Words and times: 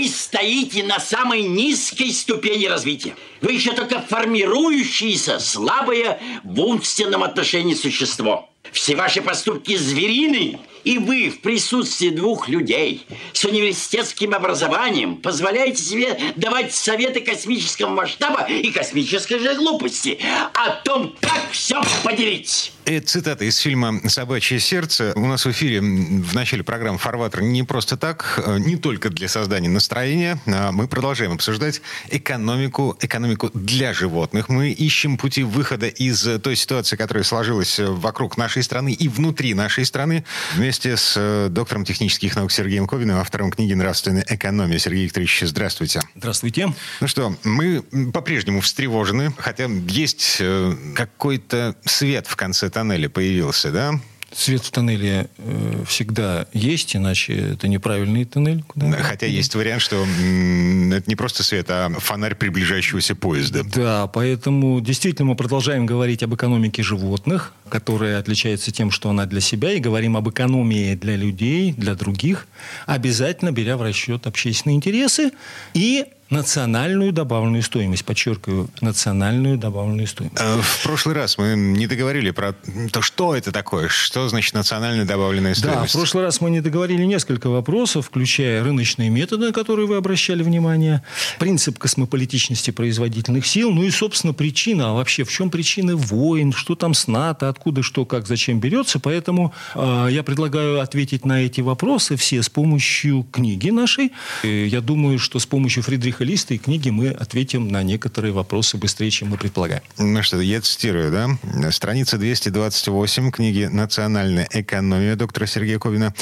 Вы 0.00 0.08
стоите 0.08 0.82
на 0.82 0.98
самой 0.98 1.42
низкой 1.42 2.10
ступени 2.10 2.64
развития. 2.64 3.14
Вы 3.42 3.52
еще 3.52 3.72
только 3.72 4.00
формирующееся, 4.00 5.38
слабое 5.40 6.18
в 6.42 6.58
умственном 6.58 7.22
отношении 7.22 7.74
существо. 7.74 8.48
Все 8.72 8.96
ваши 8.96 9.20
поступки 9.20 9.76
зверины, 9.76 10.58
и 10.84 10.98
вы 10.98 11.30
в 11.30 11.40
присутствии 11.40 12.10
двух 12.10 12.48
людей 12.48 13.06
с 13.32 13.44
университетским 13.44 14.34
образованием 14.34 15.16
позволяете 15.16 15.82
себе 15.82 16.18
давать 16.36 16.72
советы 16.72 17.20
космического 17.20 17.90
масштаба 17.90 18.46
и 18.48 18.70
космической 18.70 19.38
же 19.38 19.54
глупости 19.54 20.18
о 20.54 20.70
том, 20.82 21.14
как 21.20 21.50
все 21.52 21.80
поделить. 22.02 22.72
Это 22.84 23.06
цитата 23.06 23.44
из 23.44 23.58
фильма 23.58 24.00
«Собачье 24.08 24.58
сердце». 24.58 25.12
У 25.14 25.26
нас 25.26 25.44
в 25.44 25.50
эфире 25.50 25.80
в 25.80 26.34
начале 26.34 26.64
программы 26.64 26.98
«Фарватер» 26.98 27.42
не 27.42 27.62
просто 27.62 27.96
так, 27.96 28.42
э, 28.44 28.58
не 28.58 28.76
только 28.76 29.10
для 29.10 29.28
создания 29.28 29.68
настроения. 29.68 30.40
А 30.46 30.72
мы 30.72 30.88
продолжаем 30.88 31.32
обсуждать 31.32 31.82
экономику, 32.08 32.96
экономику 33.00 33.50
для 33.54 33.92
животных. 33.92 34.48
Мы 34.48 34.70
ищем 34.70 35.18
пути 35.18 35.42
выхода 35.42 35.86
из 35.86 36.26
той 36.42 36.56
ситуации, 36.56 36.96
которая 36.96 37.22
сложилась 37.22 37.78
вокруг 37.78 38.36
нашей 38.36 38.62
страны 38.62 38.92
и 38.92 39.08
внутри 39.08 39.54
нашей 39.54 39.84
страны. 39.84 40.24
Вместе 40.54 40.69
с 40.72 41.14
э, 41.16 41.48
доктором 41.50 41.84
технических 41.84 42.36
наук 42.36 42.52
Сергеем 42.52 42.86
Ковиным, 42.86 43.18
автором 43.18 43.50
книги 43.50 43.74
«Нравственная 43.74 44.24
экономия». 44.28 44.78
Сергей 44.78 45.04
Викторович, 45.04 45.42
здравствуйте. 45.46 46.00
Здравствуйте. 46.14 46.72
Ну 47.00 47.08
что, 47.08 47.36
мы 47.44 47.82
по-прежнему 48.12 48.60
встревожены, 48.60 49.32
хотя 49.36 49.66
есть 49.88 50.36
э, 50.40 50.74
какой-то 50.94 51.74
свет 51.84 52.26
в 52.26 52.36
конце 52.36 52.70
тоннеля 52.70 53.08
появился, 53.08 53.70
да? 53.70 54.00
Свет 54.32 54.62
в 54.62 54.70
тоннеле 54.70 55.28
э, 55.38 55.84
всегда 55.88 56.46
есть, 56.52 56.94
иначе 56.94 57.34
это 57.34 57.66
неправильный 57.66 58.24
тоннель. 58.24 58.62
Куда 58.62 58.92
Хотя 58.92 59.26
есть 59.26 59.54
вариант, 59.56 59.82
что 59.82 59.96
м, 59.96 60.92
это 60.92 61.08
не 61.08 61.16
просто 61.16 61.42
свет, 61.42 61.66
а 61.68 61.90
фонарь 61.98 62.36
приближающегося 62.36 63.16
поезда. 63.16 63.64
Да, 63.64 64.06
поэтому 64.06 64.80
действительно 64.80 65.26
мы 65.28 65.34
продолжаем 65.34 65.84
говорить 65.84 66.22
об 66.22 66.34
экономике 66.34 66.82
животных, 66.82 67.52
которая 67.68 68.18
отличается 68.20 68.70
тем, 68.70 68.90
что 68.92 69.10
она 69.10 69.26
для 69.26 69.40
себя, 69.40 69.72
и 69.72 69.80
говорим 69.80 70.16
об 70.16 70.28
экономии 70.28 70.94
для 70.94 71.16
людей, 71.16 71.72
для 71.72 71.94
других, 71.94 72.46
обязательно 72.86 73.50
беря 73.50 73.76
в 73.76 73.82
расчет 73.82 74.26
общественные 74.26 74.76
интересы 74.76 75.32
и 75.74 76.04
национальную 76.30 77.12
добавленную 77.12 77.62
стоимость. 77.62 78.04
Подчеркиваю, 78.04 78.68
национальную 78.80 79.58
добавленную 79.58 80.06
стоимость. 80.06 80.40
Э, 80.40 80.60
В 80.60 80.82
прошлый 80.84 81.14
раз 81.14 81.36
мы 81.38 81.54
не 81.56 81.86
договорили 81.86 82.30
про 82.30 82.54
то, 82.92 83.02
что 83.02 83.34
это 83.34 83.52
такое, 83.52 83.88
что 83.88 84.28
значит 84.28 84.54
национальная 84.54 85.04
добавленная 85.04 85.52
Да, 85.54 85.54
в 85.54 85.58
стоимость. 85.58 85.92
прошлый 85.94 86.24
раз 86.24 86.40
мы 86.40 86.50
не 86.50 86.60
договорили 86.60 87.04
несколько 87.04 87.48
вопросов, 87.48 88.06
включая 88.06 88.62
рыночные 88.62 89.10
методы, 89.10 89.46
на 89.46 89.52
которые 89.52 89.86
вы 89.86 89.96
обращали 89.96 90.42
внимание, 90.42 91.02
принцип 91.38 91.78
космополитичности 91.78 92.70
производительных 92.70 93.46
сил, 93.46 93.70
ну 93.72 93.82
и, 93.82 93.90
собственно, 93.90 94.32
причина, 94.32 94.90
а 94.90 94.92
вообще 94.94 95.24
в 95.24 95.30
чем 95.32 95.50
причины 95.50 95.96
войн, 95.96 96.52
что 96.52 96.74
там 96.74 96.94
с 96.94 97.06
НАТО, 97.08 97.48
откуда, 97.48 97.82
что, 97.82 98.04
как, 98.04 98.26
зачем 98.26 98.60
берется. 98.60 99.00
Поэтому 99.00 99.52
э, 99.74 100.08
я 100.10 100.22
предлагаю 100.22 100.80
ответить 100.80 101.24
на 101.24 101.42
эти 101.42 101.60
вопросы 101.60 102.16
все 102.16 102.42
с 102.42 102.48
помощью 102.48 103.26
книги 103.32 103.70
нашей. 103.70 104.12
И 104.44 104.66
я 104.66 104.80
думаю, 104.80 105.18
что 105.18 105.38
с 105.38 105.46
помощью 105.46 105.82
Фридриха 105.82 106.19
Листа 106.24 106.54
и 106.54 106.58
книги 106.58 106.90
мы 106.90 107.08
ответим 107.08 107.68
на 107.68 107.82
некоторые 107.82 108.32
вопросы 108.32 108.76
быстрее, 108.76 109.10
чем 109.10 109.28
мы 109.28 109.38
предполагаем. 109.38 109.82
Ну 109.96 110.22
что, 110.22 110.38
я 110.40 110.60
цитирую, 110.60 111.10
да? 111.10 111.70
Страница 111.70 112.18
228 112.18 113.30
книги 113.30 113.64
«Национальная 113.64 114.46
экономия» 114.50 115.16
доктора 115.16 115.46
Сергея 115.46 115.78
Ковина. 115.78 116.14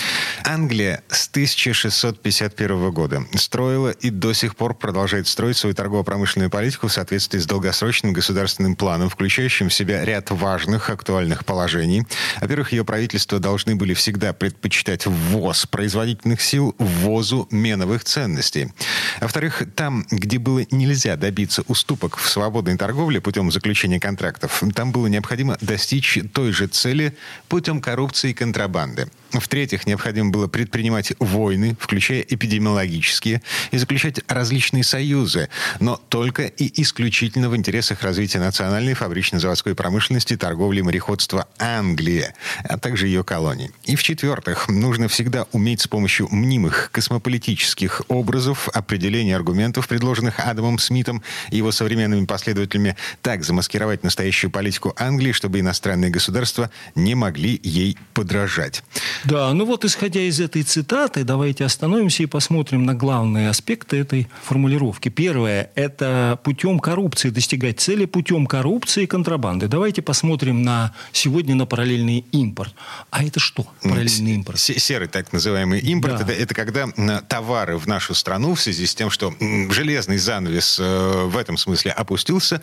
Англия 0.44 1.02
с 1.08 1.28
1651 1.28 2.90
года 2.92 3.24
строила 3.34 3.90
и 3.90 4.10
до 4.10 4.32
сих 4.34 4.54
пор 4.54 4.74
продолжает 4.74 5.26
строить 5.26 5.56
свою 5.56 5.74
торгово-промышленную 5.74 6.48
политику 6.48 6.86
в 6.86 6.92
соответствии 6.92 7.40
с 7.40 7.46
долгосрочным 7.46 8.12
государственным 8.12 8.76
планом, 8.76 9.08
включающим 9.08 9.68
в 9.68 9.74
себя 9.74 10.04
ряд 10.04 10.30
важных 10.30 10.90
актуальных 10.90 11.44
положений. 11.44 12.06
Во-первых, 12.40 12.70
ее 12.72 12.84
правительства 12.84 13.40
должны 13.40 13.74
были 13.74 13.94
всегда 13.94 14.32
предпочитать 14.32 15.06
ввоз 15.06 15.66
производительных 15.66 16.40
сил 16.40 16.76
ввозу 16.78 17.48
меновых 17.50 18.04
ценностей. 18.04 18.72
Во-вторых, 19.20 19.62
там, 19.88 20.04
где 20.10 20.38
было 20.38 20.66
нельзя 20.70 21.16
добиться 21.16 21.62
уступок 21.66 22.18
в 22.18 22.28
свободной 22.28 22.76
торговле 22.76 23.22
путем 23.22 23.50
заключения 23.50 23.98
контрактов, 23.98 24.62
там 24.74 24.92
было 24.92 25.06
необходимо 25.06 25.56
достичь 25.62 26.18
той 26.34 26.52
же 26.52 26.66
цели 26.66 27.16
путем 27.48 27.80
коррупции 27.80 28.32
и 28.32 28.34
контрабанды. 28.34 29.08
В-третьих, 29.32 29.86
необходимо 29.86 30.30
было 30.30 30.46
предпринимать 30.46 31.12
войны, 31.18 31.76
включая 31.78 32.20
эпидемиологические, 32.20 33.42
и 33.70 33.78
заключать 33.78 34.20
различные 34.26 34.84
союзы, 34.84 35.50
но 35.80 36.00
только 36.08 36.44
и 36.44 36.80
исключительно 36.80 37.50
в 37.50 37.56
интересах 37.56 38.02
развития 38.02 38.38
национальной 38.38 38.94
фабрично-заводской 38.94 39.74
промышленности, 39.74 40.36
торговли 40.36 40.80
и 40.80 40.82
мореходства 40.82 41.46
Англии, 41.58 42.32
а 42.64 42.78
также 42.78 43.06
ее 43.06 43.22
колоний. 43.22 43.70
И 43.84 43.96
в-четвертых, 43.96 44.68
нужно 44.68 45.08
всегда 45.08 45.46
уметь 45.52 45.82
с 45.82 45.88
помощью 45.88 46.28
мнимых 46.30 46.90
космополитических 46.92 48.02
образов 48.08 48.68
определения 48.72 49.36
аргументов, 49.36 49.88
предложенных 49.88 50.40
Адамом 50.40 50.78
Смитом 50.78 51.22
и 51.50 51.58
его 51.58 51.70
современными 51.70 52.24
последователями, 52.24 52.96
так 53.20 53.44
замаскировать 53.44 54.04
настоящую 54.04 54.50
политику 54.50 54.94
Англии, 54.96 55.32
чтобы 55.32 55.60
иностранные 55.60 56.10
государства 56.10 56.70
не 56.94 57.14
могли 57.14 57.60
ей 57.62 57.98
подражать. 58.14 58.82
Да, 59.24 59.52
ну 59.52 59.64
вот 59.64 59.84
исходя 59.84 60.20
из 60.20 60.40
этой 60.40 60.62
цитаты, 60.62 61.24
давайте 61.24 61.64
остановимся 61.64 62.22
и 62.22 62.26
посмотрим 62.26 62.84
на 62.84 62.94
главные 62.94 63.48
аспекты 63.48 63.98
этой 63.98 64.28
формулировки. 64.42 65.08
Первое– 65.08 65.70
это 65.74 66.38
путем 66.44 66.78
коррупции, 66.78 67.30
достигать 67.30 67.80
цели 67.80 68.04
путем 68.04 68.46
коррупции 68.46 69.04
и 69.04 69.06
контрабанды. 69.06 69.68
Давайте 69.68 70.02
посмотрим 70.02 70.62
на 70.62 70.94
сегодня 71.12 71.54
на 71.54 71.66
параллельный 71.66 72.24
импорт. 72.32 72.74
А 73.10 73.24
это 73.24 73.40
что, 73.40 73.66
параллельный 73.82 74.34
импорт? 74.34 74.58
Се- 74.58 74.78
Серый 74.78 75.08
так 75.08 75.32
называемый 75.32 75.80
импорт 75.80 76.18
Да. 76.18 76.22
это, 76.24 76.32
это 76.32 76.54
когда 76.54 76.86
товары 77.28 77.76
в 77.78 77.86
нашу 77.86 78.14
страну 78.14 78.54
в 78.54 78.60
связи 78.60 78.86
с 78.86 78.94
тем, 78.94 79.10
что 79.10 79.34
железный 79.70 80.18
занавес 80.18 80.78
э, 80.80 81.24
в 81.26 81.36
этом 81.36 81.56
смысле 81.56 81.92
опустился 81.92 82.60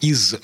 из 0.00 0.34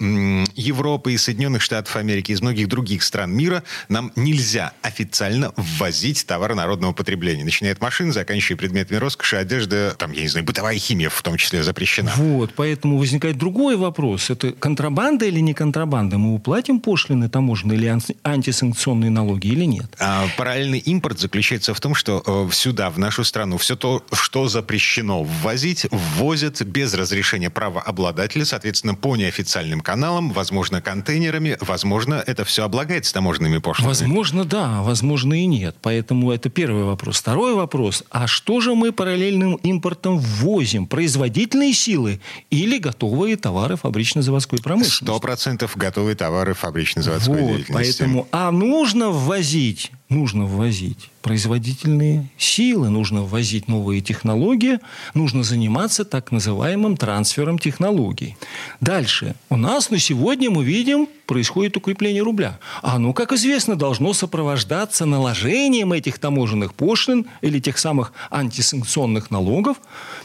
Европы, 0.54 1.12
из 1.12 1.24
Соединенных 1.24 1.62
Штатов 1.62 1.96
Америки, 1.96 2.32
из 2.32 2.40
многих 2.40 2.68
других 2.68 3.02
стран 3.02 3.32
мира 3.32 3.62
нам 3.88 4.12
нельзя 4.16 4.72
официально 4.82 5.47
ввозить 5.56 6.26
товары 6.26 6.54
народного 6.54 6.92
потребления. 6.92 7.44
Начиная 7.44 7.72
от 7.72 7.80
машин, 7.80 8.12
заканчивая 8.12 8.58
предметами 8.58 8.98
роскоши, 8.98 9.36
одежда, 9.36 9.94
там, 9.98 10.12
я 10.12 10.22
не 10.22 10.28
знаю, 10.28 10.46
бытовая 10.46 10.78
химия 10.78 11.08
в 11.08 11.22
том 11.22 11.36
числе 11.36 11.62
запрещена. 11.62 12.12
Вот, 12.16 12.52
поэтому 12.54 12.98
возникает 12.98 13.38
другой 13.38 13.76
вопрос. 13.76 14.30
Это 14.30 14.52
контрабанда 14.52 15.26
или 15.26 15.40
не 15.40 15.54
контрабанда? 15.54 16.18
Мы 16.18 16.34
уплатим 16.34 16.80
пошлины 16.80 17.28
таможенные 17.28 17.78
или 17.78 17.86
анти- 17.86 18.16
антисанкционные 18.24 19.10
налоги 19.10 19.48
или 19.48 19.64
нет? 19.64 19.94
А 19.98 20.26
параллельный 20.36 20.78
импорт 20.78 21.18
заключается 21.18 21.74
в 21.74 21.80
том, 21.80 21.94
что 21.94 22.22
э, 22.26 22.54
сюда, 22.54 22.90
в 22.90 22.98
нашу 22.98 23.24
страну, 23.24 23.58
все 23.58 23.76
то, 23.76 24.04
что 24.12 24.48
запрещено 24.48 25.22
ввозить, 25.22 25.86
ввозят 25.90 26.62
без 26.62 26.94
разрешения 26.94 27.50
правообладателя, 27.50 28.44
соответственно, 28.44 28.94
по 28.94 29.16
неофициальным 29.16 29.80
каналам, 29.80 30.30
возможно, 30.32 30.80
контейнерами, 30.80 31.56
возможно, 31.60 32.22
это 32.26 32.44
все 32.44 32.64
облагается 32.64 33.12
таможенными 33.14 33.58
пошлинами. 33.58 33.88
Возможно, 33.88 34.44
да, 34.44 34.82
возможно 34.82 35.37
и 35.42 35.46
нет. 35.46 35.76
Поэтому 35.82 36.30
это 36.32 36.48
первый 36.50 36.84
вопрос. 36.84 37.18
Второй 37.18 37.54
вопрос. 37.54 38.04
А 38.10 38.26
что 38.26 38.60
же 38.60 38.74
мы 38.74 38.92
параллельным 38.92 39.54
импортом 39.56 40.18
ввозим? 40.18 40.86
Производительные 40.86 41.72
силы 41.72 42.20
или 42.50 42.78
готовые 42.78 43.36
товары 43.36 43.76
фабрично-заводской 43.76 44.60
промышленности? 44.60 45.04
Сто 45.04 45.20
процентов 45.20 45.76
готовые 45.76 46.16
товары 46.16 46.54
фабрично-заводской 46.54 47.40
Вот, 47.40 47.56
деятельности. 47.56 47.72
поэтому, 47.72 48.28
а 48.32 48.50
нужно 48.50 49.10
ввозить, 49.10 49.92
нужно 50.08 50.46
ввозить 50.46 51.10
производительные 51.22 52.30
силы, 52.38 52.88
нужно 52.88 53.22
ввозить 53.22 53.68
новые 53.68 54.00
технологии, 54.00 54.78
нужно 55.14 55.42
заниматься 55.42 56.04
так 56.04 56.32
называемым 56.32 56.96
трансфером 56.96 57.58
технологий. 57.58 58.36
Дальше. 58.80 59.34
У 59.50 59.56
нас 59.56 59.90
на 59.90 59.98
сегодня 59.98 60.50
мы 60.50 60.64
видим, 60.64 61.08
происходит 61.26 61.76
укрепление 61.76 62.22
рубля. 62.22 62.58
А 62.82 62.96
оно, 62.96 63.12
как 63.12 63.32
известно, 63.32 63.76
должно 63.76 64.14
сопровождаться 64.14 65.04
наложением 65.04 65.92
этих 65.92 66.18
таможенных 66.18 66.72
пошлин 66.74 67.26
или 67.42 67.60
тех 67.60 67.78
самых 67.78 68.12
антисанкционных 68.30 69.30
налогов 69.30 69.76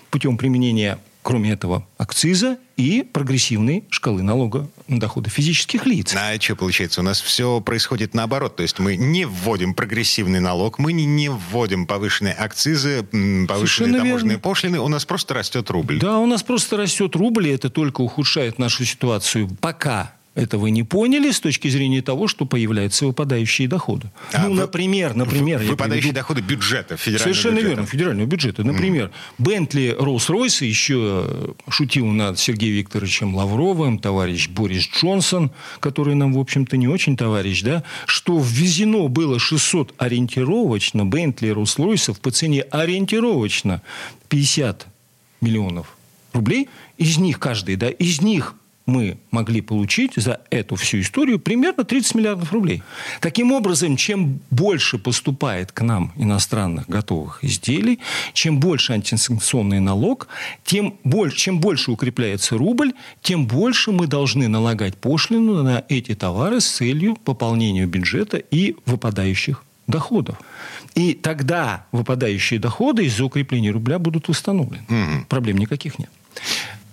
путем 0.09 0.37
применения 0.37 0.99
кроме 1.23 1.51
этого, 1.51 1.87
акциза 1.97 2.57
и 2.77 3.01
прогрессивной 3.01 3.85
шкалы 3.89 4.21
налога 4.21 4.69
на 4.87 4.99
доходы 4.99 5.29
физических 5.29 5.85
лиц. 5.85 6.13
А 6.15 6.39
что 6.39 6.55
получается? 6.55 7.01
У 7.01 7.03
нас 7.03 7.21
все 7.21 7.61
происходит 7.61 8.13
наоборот. 8.13 8.55
То 8.57 8.63
есть 8.63 8.77
мы 8.79 8.95
не 8.95 9.25
вводим 9.25 9.73
прогрессивный 9.73 10.39
налог, 10.39 10.77
мы 10.77 10.93
не, 10.93 11.05
не 11.05 11.29
вводим 11.29 11.87
повышенные 11.87 12.33
акцизы, 12.33 13.03
повышенные 13.03 13.47
Совершенно 13.47 13.97
таможенные 13.97 14.29
верно. 14.31 14.39
пошлины, 14.41 14.79
у 14.79 14.87
нас 14.87 15.05
просто 15.05 15.33
растет 15.33 15.69
рубль. 15.71 15.99
Да, 15.99 16.19
у 16.19 16.25
нас 16.25 16.43
просто 16.43 16.77
растет 16.77 17.15
рубль, 17.15 17.47
и 17.47 17.51
это 17.51 17.69
только 17.69 18.01
ухудшает 18.01 18.59
нашу 18.59 18.85
ситуацию 18.85 19.49
пока 19.61 20.13
это 20.35 20.57
вы 20.57 20.71
не 20.71 20.83
поняли 20.83 21.29
с 21.29 21.39
точки 21.39 21.67
зрения 21.67 22.01
того, 22.01 22.27
что 22.27 22.45
появляются 22.45 23.05
выпадающие 23.05 23.67
доходы. 23.67 24.09
А, 24.33 24.43
ну, 24.43 24.49
вы, 24.49 24.61
например, 24.61 25.15
например... 25.15 25.59
Выпадающие 25.59 26.11
приведу... 26.11 26.15
доходы 26.15 26.41
бюджета, 26.41 26.97
федерального 26.97 27.23
Совершенно 27.23 27.55
бюджета. 27.55 27.69
верно, 27.69 27.85
федерального 27.85 28.27
бюджета. 28.27 28.63
Например, 28.63 29.11
Бентли, 29.37 29.95
Роллс-Ройс, 29.99 30.65
еще 30.65 31.25
э, 31.27 31.53
шутил 31.69 32.07
над 32.07 32.39
Сергеем 32.39 32.77
Викторовичем 32.77 33.35
Лавровым, 33.35 33.99
товарищ 33.99 34.49
Борис 34.49 34.89
Джонсон, 34.89 35.51
который 35.79 36.15
нам, 36.15 36.33
в 36.33 36.39
общем-то, 36.39 36.77
не 36.77 36.87
очень 36.87 37.15
товарищ, 37.15 37.61
да, 37.61 37.83
что 38.07 38.39
ввезено 38.39 39.07
было 39.09 39.37
600 39.37 39.93
ориентировочно 39.97 41.05
Бентли 41.05 41.49
Роллс-Ройсов 41.49 42.19
по 42.19 42.31
цене 42.31 42.61
ориентировочно 42.61 43.83
50 44.29 44.87
миллионов 45.41 45.95
рублей. 46.33 46.69
Из 46.97 47.19
них 47.19 47.37
каждый, 47.37 47.75
да, 47.75 47.89
из 47.89 48.21
них 48.21 48.55
мы 48.85 49.17
могли 49.31 49.61
получить 49.61 50.13
за 50.15 50.41
эту 50.49 50.75
всю 50.75 50.99
историю 50.99 51.39
примерно 51.39 51.83
30 51.83 52.15
миллиардов 52.15 52.51
рублей. 52.51 52.83
Таким 53.21 53.51
образом, 53.51 53.95
чем 53.95 54.41
больше 54.49 54.97
поступает 54.97 55.71
к 55.71 55.81
нам 55.81 56.11
иностранных 56.17 56.87
готовых 56.89 57.43
изделий, 57.43 57.99
чем 58.33 58.59
больше 58.59 58.93
антисанкционный 58.93 59.79
налог, 59.79 60.27
тем 60.63 60.95
больше, 61.03 61.37
чем 61.37 61.59
больше 61.59 61.91
укрепляется 61.91 62.57
рубль, 62.57 62.93
тем 63.21 63.47
больше 63.47 63.91
мы 63.91 64.07
должны 64.07 64.47
налагать 64.47 64.97
пошлину 64.97 65.63
на 65.63 65.83
эти 65.87 66.13
товары 66.15 66.59
с 66.59 66.67
целью 66.67 67.15
пополнения 67.15 67.85
бюджета 67.85 68.37
и 68.37 68.75
выпадающих 68.85 69.63
доходов. 69.87 70.37
И 70.95 71.13
тогда 71.13 71.85
выпадающие 71.91 72.59
доходы 72.59 73.05
из-за 73.05 73.25
укрепления 73.25 73.71
рубля 73.71 73.99
будут 73.99 74.27
восстановлены. 74.27 74.83
Угу. 74.89 75.25
Проблем 75.29 75.57
никаких 75.57 75.99
нет. 75.99 76.09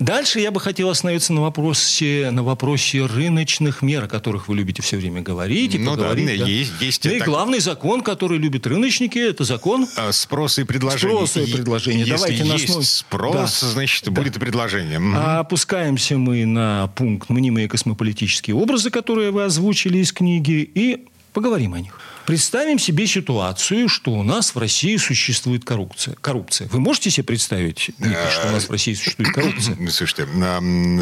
Дальше 0.01 0.41
я 0.41 0.51
бы 0.51 0.61
хотел 0.61 0.89
остановиться 0.89 1.35
на 1.35 1.43
вопросе, 1.43 2.31
на 2.33 2.43
вопросе 2.43 3.05
рыночных 3.05 3.83
мер, 3.83 4.05
о 4.05 4.09
которых 4.09 4.49
вы 4.49 4.57
любите 4.57 4.81
все 4.81 4.97
время 4.97 5.21
говорить. 5.21 5.75
И 5.75 5.79
ну 5.79 5.91
поговорить, 5.91 6.39
да, 6.39 6.45
да. 6.45 6.51
есть. 6.51 6.73
есть 6.81 7.05
ну, 7.05 7.11
и 7.11 7.19
так... 7.19 7.29
главный 7.29 7.61
закон, 7.61 8.01
который 8.01 8.39
любят 8.39 8.67
рыночники, 8.67 9.19
это 9.19 9.45
закон... 9.45 9.87
А, 9.99 10.11
спроса 10.13 10.63
и 10.63 10.65
предложения. 10.65 11.15
Спроса 11.15 11.41
и 11.43 11.53
предложения. 11.53 11.99
Если 11.99 12.13
Давайте 12.13 12.45
есть 12.45 12.71
основ... 12.71 12.85
спрос, 12.87 13.61
да. 13.61 13.69
значит, 13.69 14.05
да. 14.07 14.11
будет 14.11 14.37
и 14.39 14.41
предложение. 14.41 14.99
А 15.17 15.41
опускаемся 15.41 16.17
мы 16.17 16.47
на 16.47 16.87
пункт 16.97 17.29
«Мнимые 17.29 17.69
космополитические 17.69 18.57
образы», 18.57 18.89
которые 18.89 19.33
вы 19.33 19.45
озвучили 19.45 19.99
из 19.99 20.15
книги, 20.15 20.71
и 20.75 21.05
поговорим 21.35 21.75
о 21.75 21.81
них. 21.81 22.01
Представим 22.27 22.79
себе 22.79 23.07
ситуацию, 23.07 23.89
что 23.89 24.13
у 24.13 24.23
нас 24.23 24.55
в 24.55 24.59
России 24.59 24.97
существует 24.97 25.65
коррупция. 25.65 26.17
коррупция. 26.21 26.69
Вы 26.69 26.81
можете 26.81 27.11
себе 27.11 27.25
представить, 27.25 27.91
Никит, 27.99 28.31
что 28.31 28.49
у 28.49 28.53
нас 28.53 28.69
в 28.69 28.71
России 28.71 28.95
существует 28.95 29.33
коррупция? 29.33 29.77
Слушайте, 29.91 30.27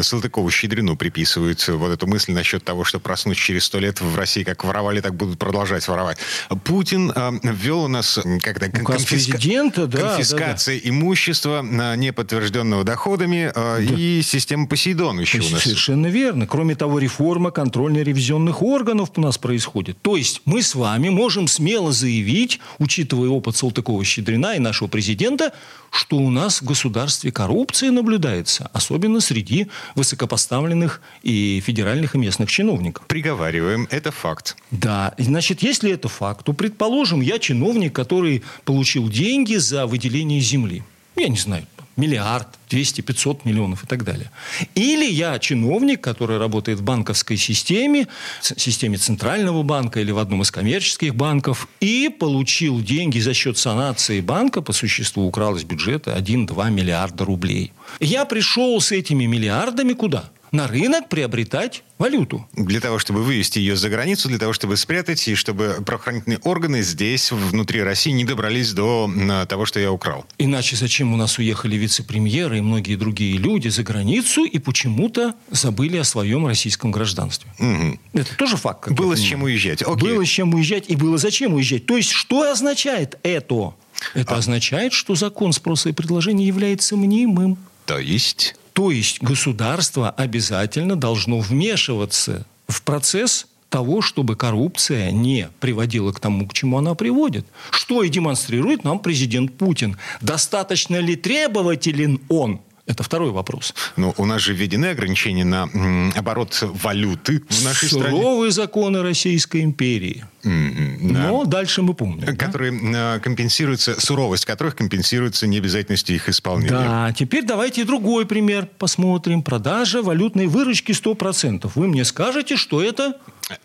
Салтыкову 0.03 0.49
Щедрину 0.49 0.95
приписывают 0.95 1.65
вот 1.67 1.91
эту 1.91 2.07
мысль 2.07 2.31
насчет 2.31 2.63
того, 2.63 2.83
что 2.83 2.99
проснуться 2.99 3.43
через 3.43 3.65
сто 3.65 3.79
лет 3.79 4.01
в 4.01 4.15
России 4.15 4.43
как 4.43 4.63
воровали, 4.63 5.01
так 5.01 5.15
будут 5.15 5.37
продолжать 5.37 5.87
воровать. 5.87 6.17
Путин 6.63 7.13
ввел 7.43 7.83
у 7.83 7.87
нас 7.87 8.19
как-то 8.41 8.69
конфиска... 8.69 9.09
президента, 9.09 9.87
да, 9.87 10.15
конфискация 10.15 10.75
да, 10.75 10.81
да. 10.83 10.89
имущества 10.89 11.61
неподтвержденного 11.95 12.83
доходами 12.83 13.51
да. 13.53 13.79
и 13.79 14.21
система 14.23 14.67
Посейдон 14.67 15.19
еще 15.19 15.39
у 15.39 15.49
нас. 15.49 15.63
Совершенно 15.63 16.07
верно. 16.07 16.47
Кроме 16.47 16.75
того, 16.75 16.99
реформа 16.99 17.51
контрольно-ревизионных 17.51 18.61
органов 18.61 19.11
у 19.15 19.21
нас 19.21 19.37
происходит. 19.37 20.01
То 20.01 20.15
есть 20.15 20.41
мы 20.45 20.61
с 20.61 20.75
вами 20.75 21.08
можем 21.09 21.47
смело 21.47 21.91
заявить, 21.91 22.59
учитывая 22.77 23.29
опыт 23.29 23.55
Салтыкова-Щедрина 23.55 24.55
и 24.55 24.59
нашего 24.59 24.87
президента, 24.87 25.53
что 25.91 26.17
у 26.17 26.29
нас 26.29 26.61
в 26.61 26.65
государстве 26.65 27.31
коррупция 27.31 27.91
наблюдается, 27.91 28.69
особенно 28.73 29.21
среди 29.21 29.67
высокопоставленных 29.95 31.01
и 31.23 31.61
федеральных 31.65 32.15
и 32.15 32.17
местных 32.17 32.51
чиновников. 32.51 33.05
Приговариваем, 33.07 33.87
это 33.89 34.11
факт. 34.11 34.55
Да, 34.71 35.13
значит, 35.17 35.63
если 35.63 35.91
это 35.91 36.07
факт, 36.07 36.45
то, 36.45 36.53
предположим, 36.53 37.21
я 37.21 37.39
чиновник, 37.39 37.93
который 37.93 38.43
получил 38.65 39.09
деньги 39.09 39.55
за 39.55 39.87
выделение 39.87 40.41
земли. 40.41 40.83
Я 41.15 41.27
не 41.27 41.37
знаю, 41.37 41.65
миллиард, 41.99 42.47
200, 42.69 43.01
500 43.01 43.45
миллионов 43.45 43.83
и 43.83 43.87
так 43.87 44.03
далее. 44.03 44.31
Или 44.75 45.05
я 45.05 45.37
чиновник, 45.39 46.01
который 46.01 46.37
работает 46.37 46.79
в 46.79 46.83
банковской 46.83 47.37
системе, 47.37 48.07
системе 48.41 48.97
Центрального 48.97 49.63
банка 49.63 49.99
или 49.99 50.11
в 50.11 50.17
одном 50.17 50.41
из 50.41 50.51
коммерческих 50.51 51.15
банков, 51.15 51.67
и 51.79 52.09
получил 52.09 52.81
деньги 52.81 53.19
за 53.19 53.33
счет 53.33 53.57
санации 53.57 54.21
банка, 54.21 54.61
по 54.61 54.73
существу 54.73 55.25
украл 55.25 55.55
из 55.55 55.63
бюджета 55.63 56.15
1-2 56.17 56.71
миллиарда 56.71 57.25
рублей. 57.25 57.71
Я 57.99 58.25
пришел 58.25 58.79
с 58.79 58.91
этими 58.91 59.25
миллиардами 59.25 59.93
куда? 59.93 60.31
На 60.51 60.67
рынок 60.67 61.09
приобретать 61.09 61.83
валюту. 61.97 62.47
Для 62.53 62.79
того, 62.79 62.97
чтобы 62.99 63.23
вывести 63.23 63.59
ее 63.59 63.75
за 63.75 63.89
границу, 63.89 64.29
для 64.29 64.37
того, 64.37 64.53
чтобы 64.53 64.77
спрятать, 64.77 65.27
и 65.27 65.35
чтобы 65.35 65.77
правоохранительные 65.85 66.39
органы 66.39 66.81
здесь, 66.81 67.31
внутри 67.31 67.83
России, 67.83 68.11
не 68.11 68.25
добрались 68.25 68.73
до 68.73 69.11
того, 69.47 69.65
что 69.65 69.79
я 69.79 69.91
украл. 69.91 70.25
Иначе 70.37 70.75
зачем 70.75 71.13
у 71.13 71.17
нас 71.17 71.37
уехали 71.37 71.75
вице-премьеры 71.75 72.59
и 72.59 72.61
многие 72.61 72.95
другие 72.95 73.37
люди 73.37 73.67
за 73.67 73.83
границу 73.83 74.45
и 74.45 74.59
почему-то 74.59 75.35
забыли 75.51 75.97
о 75.97 76.03
своем 76.03 76.47
российском 76.47 76.91
гражданстве? 76.91 77.51
Угу. 77.59 77.99
Это 78.13 78.35
тоже 78.37 78.57
факт. 78.57 78.89
Было 78.91 79.15
с 79.15 79.19
чем 79.19 79.43
уезжать. 79.43 79.81
Окей. 79.81 79.95
Было 79.95 80.25
с 80.25 80.29
чем 80.29 80.53
уезжать 80.53 80.85
и 80.87 80.95
было 80.95 81.17
зачем 81.17 81.53
уезжать. 81.53 81.85
То 81.85 81.97
есть, 81.97 82.11
что 82.11 82.49
означает 82.49 83.19
это? 83.23 83.73
Это 84.13 84.35
а... 84.35 84.37
означает, 84.37 84.93
что 84.93 85.15
закон 85.15 85.51
спроса 85.51 85.89
и 85.89 85.91
предложения 85.91 86.47
является 86.47 86.95
мнимым. 86.95 87.57
То 87.85 87.99
есть? 87.99 88.55
То 88.79 88.91
есть 88.91 89.21
государство 89.21 90.09
обязательно 90.09 90.95
должно 90.95 91.39
вмешиваться 91.39 92.45
в 92.69 92.81
процесс 92.83 93.45
того, 93.67 94.01
чтобы 94.01 94.37
коррупция 94.37 95.11
не 95.11 95.49
приводила 95.59 96.13
к 96.13 96.21
тому, 96.21 96.47
к 96.47 96.53
чему 96.53 96.77
она 96.77 96.95
приводит. 96.95 97.45
Что 97.71 98.03
и 98.03 98.07
демонстрирует 98.07 98.85
нам 98.85 98.99
президент 98.99 99.57
Путин. 99.57 99.97
Достаточно 100.21 100.95
ли 100.95 101.17
требователен 101.17 102.21
он 102.29 102.61
это 102.89 103.03
второй 103.03 103.29
вопрос. 103.29 103.75
Но 103.97 104.15
у 104.17 104.25
нас 104.25 104.41
же 104.41 104.53
введены 104.53 104.87
ограничения 104.87 105.45
на 105.45 105.69
оборот 106.15 106.57
валюты 106.61 107.43
в 107.47 107.63
нашей 107.63 107.87
Суровые 107.87 108.09
стране. 108.09 108.21
Суровые 108.23 108.51
законы 108.51 109.03
Российской 109.03 109.61
империи. 109.61 110.25
Mm-hmm, 110.43 110.97
Но 111.01 111.43
да. 111.43 111.51
дальше 111.51 111.81
мы 111.81 111.93
помним. 111.93 112.35
Которые 112.37 112.71
да? 112.91 113.19
компенсируются, 113.19 113.99
суровость 113.99 114.45
которых 114.45 114.75
компенсируется 114.75 115.47
необязательностью 115.47 116.15
их 116.15 116.29
исполнения. 116.29 116.71
Да, 116.71 117.13
теперь 117.13 117.43
давайте 117.43 117.83
другой 117.83 118.25
пример 118.25 118.67
посмотрим. 118.77 119.43
Продажа 119.43 120.01
валютной 120.01 120.47
выручки 120.47 120.91
100%. 120.91 121.71
Вы 121.75 121.87
мне 121.87 122.05
скажете, 122.05 122.55
что 122.55 122.81
это 122.81 123.15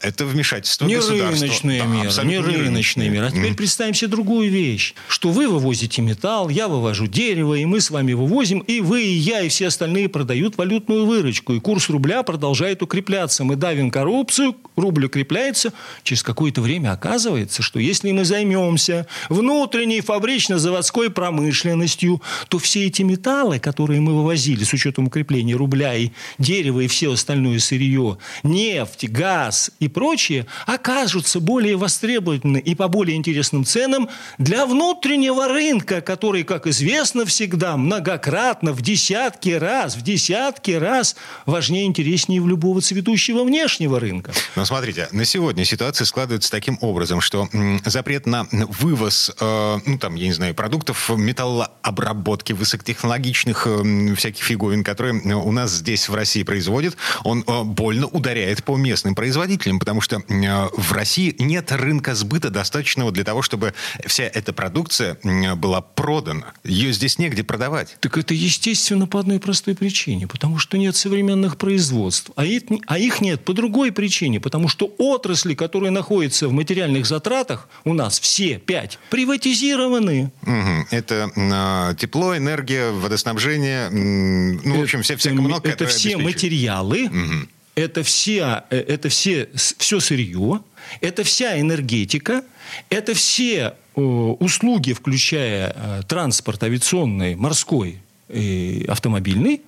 это 0.01 0.25
вмешательство 0.25 0.87
не 0.87 0.97
государства. 0.97 1.41
Рыночные 1.41 1.81
да, 1.81 2.23
меры, 2.23 2.53
не 2.53 2.57
рыночные 2.57 3.11
меры. 3.11 3.27
А 3.27 3.31
теперь 3.31 3.53
mm. 3.53 3.57
представим 3.57 3.93
себе 3.93 4.09
другую 4.09 4.51
вещь. 4.51 4.95
Что 5.09 5.29
вы 5.29 5.47
вывозите 5.47 6.01
металл, 6.01 6.49
я 6.49 6.69
вывожу 6.69 7.07
дерево, 7.07 7.55
и 7.55 7.67
мы 7.67 7.81
с 7.83 7.91
вами 7.91 8.15
вывозим, 8.15 8.61
и 8.61 8.81
вы, 8.81 9.03
и 9.03 9.13
я, 9.13 9.43
и 9.43 9.49
все 9.49 9.67
остальные 9.67 10.09
продают 10.09 10.57
валютную 10.57 11.05
выручку. 11.05 11.53
И 11.53 11.61
курс 11.61 11.91
рубля 11.91 12.23
продолжает 12.23 12.83
укрепляться. 12.83 13.45
Мы 13.45 13.57
давим 13.57 13.91
коррупцию, 13.91 14.57
рубль 14.77 15.05
укрепляется. 15.05 15.75
Через 16.03 16.23
какое-то 16.23 16.63
время 16.65 16.93
оказывается, 16.93 17.63
что 17.63 17.79
если 17.79 18.11
мы 18.11 18.25
займемся 18.25 19.07
внутренней 19.29 20.01
фабрично-заводской 20.01 21.11
промышленностью, 21.11 22.21
то 22.49 22.59
все 22.59 22.87
эти 22.87 23.03
металлы, 23.03 23.59
которые 23.61 24.01
мы 24.01 24.15
вывозили 24.15 24.65
с 24.65 24.73
учетом 24.73 25.07
укрепления 25.07 25.55
рубля 25.55 25.95
и 25.95 26.11
дерева 26.39 26.81
и 26.81 26.89
все 26.89 27.13
остальное 27.13 27.59
сырье, 27.61 28.19
нефть, 28.43 29.09
газ 29.09 29.71
и 29.79 29.89
прочие, 29.89 30.47
окажутся 30.67 31.39
более 31.39 31.77
востребованы 31.77 32.59
и 32.59 32.75
по 32.75 32.89
более 32.89 33.17
интересным 33.17 33.65
ценам 33.65 34.09
для 34.39 34.67
внутреннего 34.67 35.47
рынка, 35.49 36.01
который, 36.01 36.43
как 36.43 36.67
известно, 36.67 37.27
всегда 37.27 37.77
многократно, 37.77 38.73
в 38.73 38.81
десятки 38.81 39.51
раз, 39.51 39.97
в 39.97 40.03
десятки 40.03 40.73
раз 40.73 41.17
важнее 41.47 41.85
и 41.85 41.87
интереснее 41.87 42.41
в 42.41 42.49
любого 42.49 42.81
цветущего 42.81 43.45
внешнего 43.45 44.01
рынка. 44.01 44.33
Но 44.57 44.65
смотрите, 44.65 45.09
на 45.13 45.25
сегодня 45.25 45.65
ситуация 45.65 46.07
складывается 46.07 46.51
таким 46.55 46.79
образом, 46.83 47.21
что 47.21 47.49
запрет 47.85 48.27
на 48.27 48.47
вывоз, 48.53 49.33
э, 49.41 49.79
ну 49.87 49.99
там, 49.99 50.15
я 50.15 50.27
не 50.27 50.33
знаю, 50.33 50.55
продуктов 50.55 51.11
металлообработки 51.11 52.53
высокотехнологичных 52.53 53.67
э, 53.67 54.15
всяких 54.15 54.45
фиговин, 54.45 54.85
которые 54.85 55.15
у 55.35 55.51
нас 55.51 55.73
здесь 55.73 56.09
в 56.09 56.15
России 56.15 56.45
производят, 56.45 56.97
он 57.25 57.43
э, 57.45 57.63
больно 57.65 58.07
ударяет 58.07 58.63
по 58.63 58.77
местным 58.77 59.17
производителям 59.17 59.81
потому 59.81 60.01
что 60.01 60.23
в 60.29 60.93
России 60.93 61.35
нет 61.41 61.73
рынка 61.73 62.15
сбыта 62.15 62.51
достаточного 62.51 63.11
для 63.11 63.25
того, 63.25 63.43
чтобы 63.43 63.75
вся 64.07 64.25
эта 64.25 64.53
продукция 64.53 65.19
была 65.57 65.81
продана. 65.81 66.53
Ее 66.63 66.93
здесь 66.93 67.19
негде 67.19 67.43
продавать. 67.43 67.97
Так 67.99 68.17
это 68.17 68.33
естественно 68.33 69.09
по 69.09 69.19
одной 69.19 69.41
простой 69.41 69.75
причине, 69.75 70.29
потому 70.29 70.59
что 70.59 70.79
нет 70.79 70.95
современных 70.95 71.57
производств. 71.57 72.31
А 72.37 72.45
их, 72.45 72.63
а 72.87 72.99
их 72.99 73.21
нет 73.21 73.45
по 73.45 73.53
другой 73.53 73.91
причине, 73.91 74.39
потому 74.39 74.69
что 74.69 74.93
отрасли, 74.99 75.55
которые 75.55 75.91
находятся 75.91 76.44
в 76.49 76.53
материальных 76.53 77.07
затратах, 77.07 77.69
у 77.85 77.95
нас 77.95 78.19
все 78.21 78.59
пять, 78.59 78.99
приватизированы. 79.11 80.31
Угу. 80.43 80.87
Это 80.91 81.31
э, 81.35 81.97
тепло, 81.97 82.37
энергия, 82.37 82.91
водоснабжение, 82.91 83.91
ну, 83.91 84.81
в 84.81 84.83
общем, 84.83 85.03
вся, 85.03 85.17
вся 85.17 85.31
коммуналка. 85.31 85.69
Это 85.69 85.87
все 85.87 86.17
материалы, 86.17 87.07
угу. 87.07 87.49
это, 87.75 88.03
все, 88.03 88.65
э, 88.71 88.77
это 88.77 89.09
все, 89.09 89.49
все 89.55 90.01
сырье, 90.01 90.61
это 91.01 91.25
вся 91.25 91.59
энергетика, 91.61 92.43
это 92.91 93.15
все 93.15 93.75
э, 93.97 94.01
услуги, 94.01 94.93
включая 94.93 95.75
э, 95.75 96.03
транспорт 96.07 96.63
авиационный, 96.63 97.35
морской 97.37 97.99
и 98.29 98.85
автомобильный, 98.89 99.63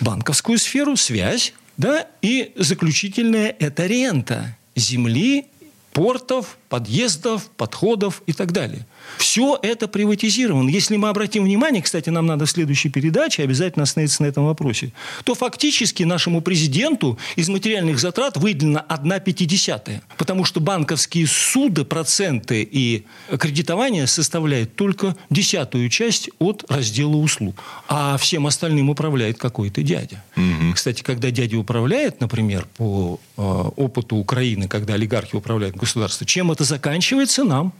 банковскую 0.00 0.58
сферу, 0.58 0.96
связь, 0.96 1.54
да, 1.76 2.06
и 2.20 2.52
заключительное– 2.56 3.54
это 3.58 3.86
рента 3.86 4.56
земли, 4.76 5.46
портов, 5.92 6.58
подъездов, 6.72 7.50
подходов 7.58 8.22
и 8.26 8.32
так 8.32 8.52
далее. 8.52 8.86
Все 9.18 9.58
это 9.62 9.88
приватизировано. 9.88 10.70
Если 10.70 10.96
мы 10.96 11.10
обратим 11.10 11.44
внимание, 11.44 11.82
кстати, 11.82 12.08
нам 12.08 12.24
надо 12.24 12.46
в 12.46 12.50
следующей 12.50 12.88
передаче 12.88 13.42
обязательно 13.42 13.82
остановиться 13.82 14.22
на 14.22 14.28
этом 14.28 14.46
вопросе, 14.46 14.94
то 15.24 15.34
фактически 15.34 16.02
нашему 16.04 16.40
президенту 16.40 17.18
из 17.36 17.50
материальных 17.50 17.98
затрат 17.98 18.38
выделена 18.38 18.80
одна 18.80 19.18
пятидесятая. 19.18 20.00
Потому 20.16 20.46
что 20.46 20.60
банковские 20.60 21.26
суды, 21.26 21.84
проценты 21.84 22.62
и 22.62 23.04
кредитование 23.38 24.06
составляют 24.06 24.74
только 24.74 25.14
десятую 25.28 25.90
часть 25.90 26.30
от 26.38 26.64
раздела 26.70 27.16
услуг. 27.16 27.56
А 27.86 28.16
всем 28.16 28.46
остальным 28.46 28.88
управляет 28.88 29.36
какой-то 29.36 29.82
дядя. 29.82 30.24
Угу. 30.38 30.72
Кстати, 30.76 31.02
когда 31.02 31.30
дядя 31.30 31.58
управляет, 31.58 32.22
например, 32.22 32.66
по 32.78 33.20
э, 33.36 33.42
опыту 33.42 34.16
Украины, 34.16 34.68
когда 34.68 34.94
олигархи 34.94 35.36
управляют 35.36 35.76
государством, 35.76 36.26
чем 36.26 36.50
это 36.62 36.68
заканчивается, 36.68 37.44
нам 37.44 37.72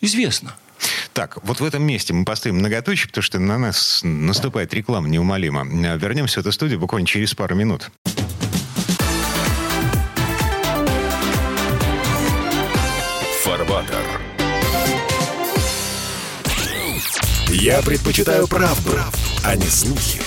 известно. 0.00 0.54
Так, 1.12 1.38
вот 1.44 1.60
в 1.60 1.64
этом 1.64 1.82
месте 1.82 2.14
мы 2.14 2.24
поставим 2.24 2.56
многоточие, 2.56 3.08
потому 3.08 3.22
что 3.22 3.38
на 3.38 3.58
нас 3.58 4.00
наступает 4.02 4.72
реклама 4.72 5.08
неумолимо. 5.08 5.64
Вернемся 5.96 6.40
в 6.40 6.40
эту 6.40 6.52
студию 6.52 6.80
буквально 6.80 7.06
через 7.06 7.34
пару 7.34 7.54
минут. 7.54 7.90
Фарбатер. 13.44 14.04
Я 17.48 17.82
предпочитаю 17.82 18.48
правду, 18.48 18.92
правду, 18.92 19.18
а 19.44 19.56
не 19.56 19.66
слухи. 19.66 20.22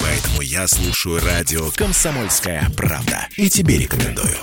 Поэтому 0.00 0.40
я 0.40 0.66
слушаю 0.66 1.20
радио 1.22 1.70
«Комсомольская 1.76 2.70
правда». 2.74 3.28
И 3.36 3.50
тебе 3.50 3.78
рекомендую. 3.78 4.36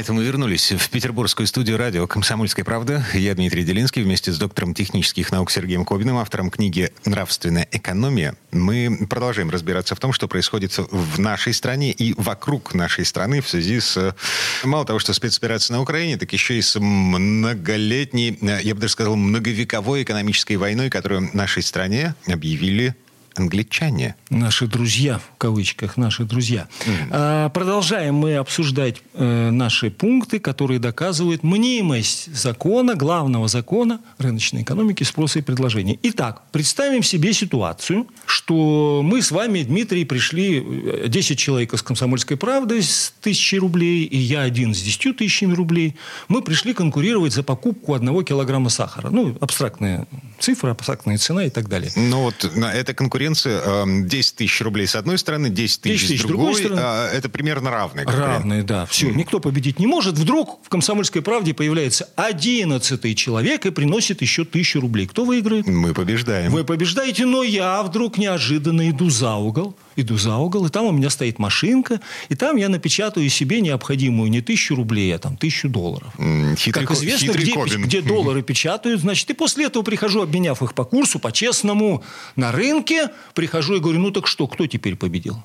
Это 0.00 0.14
мы 0.14 0.24
вернулись 0.24 0.72
в 0.72 0.88
петербургскую 0.88 1.46
студию 1.46 1.76
радио 1.76 2.06
«Комсомольская 2.06 2.64
правда». 2.64 3.04
Я 3.12 3.34
Дмитрий 3.34 3.64
Делинский 3.64 4.02
вместе 4.02 4.32
с 4.32 4.38
доктором 4.38 4.72
технических 4.72 5.30
наук 5.30 5.50
Сергеем 5.50 5.84
Кобиным, 5.84 6.16
автором 6.16 6.50
книги 6.50 6.90
«Нравственная 7.04 7.68
экономия». 7.70 8.34
Мы 8.50 9.06
продолжаем 9.10 9.50
разбираться 9.50 9.94
в 9.94 10.00
том, 10.00 10.14
что 10.14 10.26
происходит 10.26 10.78
в 10.78 11.20
нашей 11.20 11.52
стране 11.52 11.92
и 11.92 12.14
вокруг 12.16 12.72
нашей 12.72 13.04
страны 13.04 13.42
в 13.42 13.48
связи 13.48 13.78
с, 13.78 14.16
мало 14.64 14.86
того, 14.86 15.00
что 15.00 15.12
спецоперацией 15.12 15.76
на 15.76 15.82
Украине, 15.82 16.16
так 16.16 16.32
еще 16.32 16.56
и 16.56 16.62
с 16.62 16.80
многолетней, 16.80 18.38
я 18.62 18.74
бы 18.74 18.80
даже 18.80 18.94
сказал, 18.94 19.16
многовековой 19.16 20.02
экономической 20.02 20.56
войной, 20.56 20.88
которую 20.88 21.28
нашей 21.34 21.62
стране 21.62 22.14
объявили 22.26 22.94
англичане. 23.40 24.14
Наши 24.28 24.66
друзья, 24.66 25.18
в 25.18 25.38
кавычках, 25.38 25.96
наши 25.96 26.24
друзья. 26.24 26.68
Mm. 26.86 26.92
А, 27.10 27.48
продолжаем 27.48 28.14
мы 28.14 28.36
обсуждать 28.36 29.02
э, 29.14 29.50
наши 29.50 29.90
пункты, 29.90 30.38
которые 30.38 30.78
доказывают 30.78 31.42
мнимость 31.42 32.34
закона, 32.34 32.94
главного 32.94 33.48
закона 33.48 34.00
рыночной 34.18 34.62
экономики, 34.62 35.02
спроса 35.02 35.38
и 35.38 35.42
предложения. 35.42 35.98
Итак, 36.02 36.42
представим 36.52 37.02
себе 37.02 37.32
ситуацию, 37.32 38.06
что 38.26 39.00
мы 39.02 39.22
с 39.22 39.30
вами, 39.30 39.62
Дмитрий, 39.62 40.04
пришли, 40.04 40.64
10 41.08 41.30
э, 41.30 41.34
человек 41.34 41.74
из 41.74 41.82
«Комсомольской 41.82 42.36
правды» 42.36 42.82
с 42.82 43.12
тысячей 43.20 43.58
рублей, 43.58 44.04
и 44.04 44.16
я 44.16 44.42
один 44.42 44.74
с 44.74 44.80
10 44.80 45.16
тысячами 45.16 45.54
рублей. 45.54 45.96
Мы 46.28 46.42
пришли 46.42 46.74
конкурировать 46.74 47.32
за 47.32 47.42
покупку 47.42 47.94
одного 47.94 48.22
килограмма 48.22 48.68
сахара. 48.68 49.10
Ну, 49.10 49.36
абстрактная 49.40 50.06
цифра, 50.38 50.70
абстрактная 50.72 51.18
цена 51.18 51.44
и 51.44 51.50
так 51.50 51.68
далее. 51.68 51.90
Ну, 51.96 52.22
вот 52.22 52.44
эта 52.44 52.94
конкуренция 52.94 53.29
10 53.34 54.36
тысяч 54.36 54.60
рублей 54.60 54.86
с 54.86 54.94
одной 54.94 55.18
стороны, 55.18 55.50
10 55.50 55.80
тысяч, 55.80 56.00
10 56.00 56.08
тысяч 56.08 56.20
с 56.22 56.24
другой, 56.24 56.46
другой 56.46 56.60
стороны. 56.60 56.80
А, 56.82 57.10
это 57.10 57.28
примерно 57.28 57.70
равные. 57.70 58.06
Равные, 58.06 58.62
да. 58.62 58.86
Все, 58.86 59.08
mm. 59.08 59.14
никто 59.14 59.40
победить 59.40 59.78
не 59.78 59.86
может. 59.86 60.16
Вдруг 60.16 60.60
в 60.64 60.68
«Комсомольской 60.68 61.22
правде» 61.22 61.54
появляется 61.54 62.08
одиннадцатый 62.16 63.14
человек 63.14 63.66
и 63.66 63.70
приносит 63.70 64.22
еще 64.22 64.44
тысячу 64.44 64.80
рублей. 64.80 65.06
Кто 65.06 65.24
выиграет? 65.24 65.66
Мы 65.66 65.94
побеждаем. 65.94 66.52
Вы 66.52 66.64
побеждаете, 66.64 67.26
но 67.26 67.42
я 67.42 67.82
вдруг 67.82 68.18
неожиданно 68.18 68.88
иду 68.90 69.10
за 69.10 69.34
угол 69.34 69.76
иду 70.00 70.16
за 70.16 70.36
угол, 70.36 70.66
и 70.66 70.70
там 70.70 70.86
у 70.86 70.92
меня 70.92 71.10
стоит 71.10 71.38
машинка, 71.38 72.00
и 72.28 72.34
там 72.34 72.56
я 72.56 72.68
напечатаю 72.68 73.28
себе 73.28 73.60
необходимую 73.60 74.30
не 74.30 74.40
тысячу 74.40 74.74
рублей, 74.74 75.14
а 75.14 75.18
там 75.18 75.36
тысячу 75.36 75.68
долларов. 75.68 76.12
Хитрый, 76.56 76.86
как 76.86 76.96
известно, 76.96 77.32
где, 77.32 77.76
где 77.76 78.00
доллары 78.02 78.42
печатают, 78.42 79.00
значит, 79.00 79.30
и 79.30 79.34
после 79.34 79.66
этого 79.66 79.82
прихожу, 79.82 80.22
обменяв 80.22 80.62
их 80.62 80.74
по 80.74 80.84
курсу, 80.84 81.18
по-честному, 81.18 82.02
на 82.36 82.52
рынке, 82.52 83.10
прихожу 83.34 83.76
и 83.76 83.80
говорю, 83.80 84.00
ну 84.00 84.10
так 84.10 84.26
что, 84.26 84.46
кто 84.46 84.66
теперь 84.66 84.96
победил? 84.96 85.42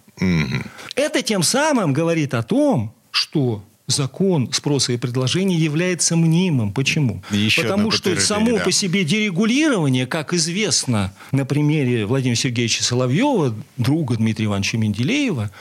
Это 0.95 1.21
тем 1.21 1.43
самым 1.43 1.93
говорит 1.93 2.33
о 2.33 2.43
том, 2.43 2.93
что 3.11 3.63
закон 3.87 4.51
спроса 4.51 4.93
и 4.93 4.97
предложения 4.97 5.57
является 5.57 6.15
мнимым. 6.15 6.73
Почему? 6.73 7.21
Еще 7.31 7.61
Потому 7.61 7.91
что 7.91 8.19
само 8.19 8.57
да. 8.57 8.63
по 8.63 8.71
себе 8.71 9.03
дерегулирование, 9.03 10.07
как 10.07 10.33
известно 10.33 11.13
на 11.31 11.45
примере 11.45 12.05
Владимира 12.05 12.35
Сергеевича 12.35 12.83
Соловьева, 12.83 13.55
друга 13.77 14.15
Дмитрия 14.15 14.45
Ивановича 14.45 14.77
Менделеева, 14.77 15.51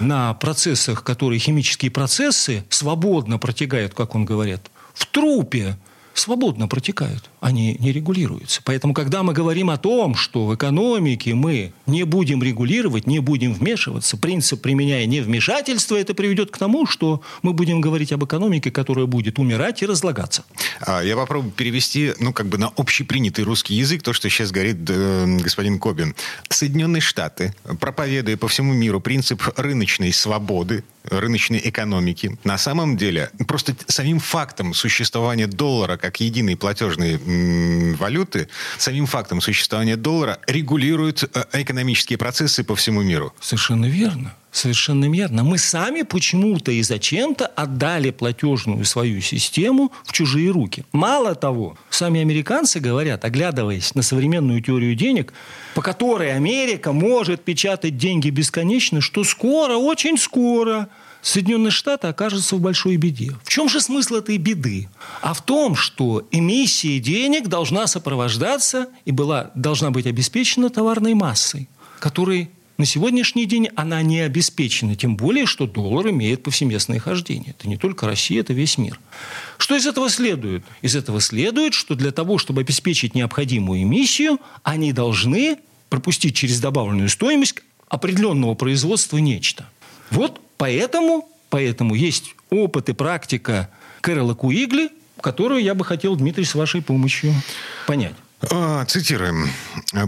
на 0.00 0.34
процессах, 0.34 1.04
которые 1.04 1.38
химические 1.38 1.90
процессы 1.90 2.64
свободно 2.70 3.38
протекают, 3.38 3.94
как 3.94 4.14
он 4.14 4.24
говорит, 4.24 4.60
в 4.94 5.06
трупе 5.06 5.76
свободно 6.14 6.68
протекают, 6.68 7.30
они 7.40 7.76
не 7.80 7.92
регулируются. 7.92 8.60
Поэтому, 8.64 8.94
когда 8.94 9.22
мы 9.22 9.32
говорим 9.32 9.70
о 9.70 9.76
том, 9.76 10.14
что 10.14 10.46
в 10.46 10.54
экономике 10.54 11.34
мы 11.34 11.72
не 11.86 12.04
будем 12.04 12.42
регулировать, 12.42 13.06
не 13.06 13.18
будем 13.18 13.52
вмешиваться, 13.52 14.16
принцип 14.16 14.62
применяя 14.62 15.06
невмешательство, 15.06 15.96
это 15.96 16.14
приведет 16.14 16.50
к 16.50 16.58
тому, 16.58 16.86
что 16.86 17.20
мы 17.42 17.52
будем 17.52 17.80
говорить 17.80 18.12
об 18.12 18.24
экономике, 18.24 18.70
которая 18.70 19.06
будет 19.06 19.38
умирать 19.38 19.82
и 19.82 19.86
разлагаться. 19.86 20.44
А, 20.80 21.02
я 21.02 21.16
попробую 21.16 21.52
перевести, 21.52 22.12
ну, 22.20 22.32
как 22.32 22.46
бы 22.46 22.58
на 22.58 22.68
общепринятый 22.76 23.44
русский 23.44 23.74
язык 23.74 24.02
то, 24.02 24.12
что 24.12 24.28
сейчас 24.28 24.50
говорит 24.50 24.78
э, 24.88 25.38
господин 25.42 25.78
Кобин. 25.78 26.14
Соединенные 26.48 27.00
Штаты, 27.00 27.54
проповедуя 27.80 28.36
по 28.36 28.48
всему 28.48 28.72
миру 28.72 29.00
принцип 29.00 29.42
рыночной 29.56 30.12
свободы, 30.12 30.84
рыночной 31.04 31.60
экономики, 31.64 32.38
на 32.44 32.58
самом 32.58 32.96
деле 32.96 33.30
просто 33.46 33.74
самим 33.86 34.20
фактом 34.20 34.74
существования 34.74 35.46
доллара 35.46 35.96
как 36.04 36.20
единой 36.20 36.54
платежной 36.54 37.18
валюты, 37.94 38.48
самим 38.76 39.06
фактом 39.06 39.40
существования 39.40 39.96
доллара 39.96 40.38
регулируют 40.46 41.22
э, 41.22 41.44
экономические 41.54 42.18
процессы 42.18 42.62
по 42.62 42.76
всему 42.76 43.02
миру. 43.02 43.32
Совершенно 43.40 43.86
верно. 43.86 44.34
Совершенно 44.52 45.10
верно. 45.10 45.44
Мы 45.44 45.56
сами 45.56 46.02
почему-то 46.02 46.70
и 46.72 46.82
зачем-то 46.82 47.46
отдали 47.46 48.10
платежную 48.10 48.84
свою 48.84 49.22
систему 49.22 49.92
в 50.04 50.12
чужие 50.12 50.50
руки. 50.50 50.84
Мало 50.92 51.34
того, 51.34 51.78
сами 51.88 52.20
американцы 52.20 52.80
говорят, 52.80 53.24
оглядываясь 53.24 53.94
на 53.94 54.02
современную 54.02 54.60
теорию 54.60 54.94
денег, 54.94 55.32
по 55.74 55.80
которой 55.80 56.34
Америка 56.36 56.92
может 56.92 57.42
печатать 57.42 57.96
деньги 57.96 58.28
бесконечно, 58.28 59.00
что 59.00 59.24
скоро, 59.24 59.76
очень 59.76 60.18
скоро 60.18 60.88
Соединенные 61.24 61.70
Штаты 61.70 62.08
окажутся 62.08 62.54
в 62.54 62.60
большой 62.60 62.96
беде. 62.96 63.32
В 63.42 63.48
чем 63.48 63.66
же 63.70 63.80
смысл 63.80 64.16
этой 64.16 64.36
беды? 64.36 64.90
А 65.22 65.32
в 65.32 65.42
том, 65.42 65.74
что 65.74 66.28
эмиссия 66.30 67.00
денег 67.00 67.48
должна 67.48 67.86
сопровождаться 67.86 68.88
и 69.06 69.10
была, 69.10 69.50
должна 69.54 69.90
быть 69.90 70.06
обеспечена 70.06 70.68
товарной 70.68 71.14
массой, 71.14 71.70
которой 71.98 72.50
на 72.76 72.84
сегодняшний 72.84 73.46
день 73.46 73.70
она 73.74 74.02
не 74.02 74.20
обеспечена, 74.20 74.96
тем 74.96 75.16
более, 75.16 75.46
что 75.46 75.66
доллар 75.66 76.10
имеет 76.10 76.42
повсеместное 76.42 76.98
хождение. 76.98 77.54
Это 77.58 77.68
не 77.68 77.78
только 77.78 78.06
Россия, 78.06 78.40
это 78.40 78.52
весь 78.52 78.76
мир. 78.76 79.00
Что 79.56 79.76
из 79.76 79.86
этого 79.86 80.10
следует? 80.10 80.62
Из 80.82 80.94
этого 80.94 81.22
следует, 81.22 81.72
что 81.72 81.94
для 81.94 82.10
того, 82.10 82.36
чтобы 82.36 82.60
обеспечить 82.60 83.14
необходимую 83.14 83.82
эмиссию, 83.82 84.40
они 84.62 84.92
должны 84.92 85.56
пропустить 85.88 86.36
через 86.36 86.60
добавленную 86.60 87.08
стоимость 87.08 87.62
определенного 87.88 88.54
производства 88.54 89.16
нечто. 89.16 89.66
Вот 90.10 90.43
поэтому, 90.64 91.28
поэтому 91.50 91.94
есть 91.94 92.34
опыт 92.48 92.88
и 92.88 92.94
практика 92.94 93.68
Кэрола 94.00 94.32
Куигли, 94.32 94.88
которую 95.20 95.62
я 95.62 95.74
бы 95.74 95.84
хотел, 95.84 96.16
Дмитрий, 96.16 96.46
с 96.46 96.54
вашей 96.54 96.80
помощью 96.80 97.34
понять. 97.86 98.14
А, 98.50 98.84
цитируем. 98.86 99.48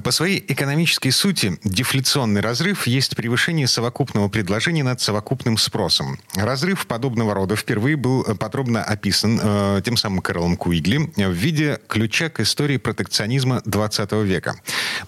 По 0.03 0.11
своей 0.11 0.45
экономической 0.49 1.11
сути 1.11 1.59
дефляционный 1.65 2.41
разрыв 2.41 2.87
есть 2.87 3.17
превышение 3.17 3.67
совокупного 3.67 4.29
предложения 4.29 4.83
над 4.83 5.01
совокупным 5.01 5.57
спросом. 5.59 6.19
Разрыв 6.35 6.87
подобного 6.87 7.35
рода 7.35 7.57
впервые 7.57 7.97
был 7.97 8.25
подробно 8.25 8.83
описан 8.83 9.39
э, 9.41 9.83
тем 9.85 9.97
самым 9.97 10.21
Карлом 10.21 10.57
Куигли 10.57 11.11
в 11.17 11.33
виде 11.33 11.79
ключа 11.87 12.29
к 12.29 12.41
истории 12.41 12.79
протекционизма 12.79 13.63
20 13.65 14.13
века. 14.25 14.57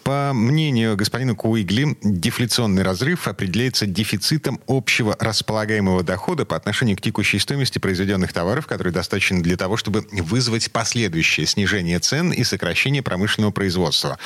По 0.04 0.32
мнению 0.32 0.97
господина 0.97 1.35
Куигли, 1.35 1.97
дефляционный 2.02 2.82
разрыв 2.82 3.26
определяется 3.26 3.87
дефицитом 3.87 4.61
общего 4.66 5.16
располагаемого 5.18 6.02
дохода 6.02 6.44
по 6.44 6.56
отношению 6.56 6.97
к 6.97 7.00
текущей 7.00 7.38
стоимости 7.38 7.78
произведенных 7.78 8.32
товаров, 8.32 8.66
который 8.66 8.92
достаточен 8.92 9.42
для 9.42 9.56
того, 9.56 9.76
чтобы 9.76 10.06
вызвать 10.12 10.70
последующее 10.70 11.47
снижение 11.47 11.99
цен 11.99 12.32
и 12.32 12.44
сокращение 12.44 13.02
промышленного 13.18 13.50
производства. 13.50 14.18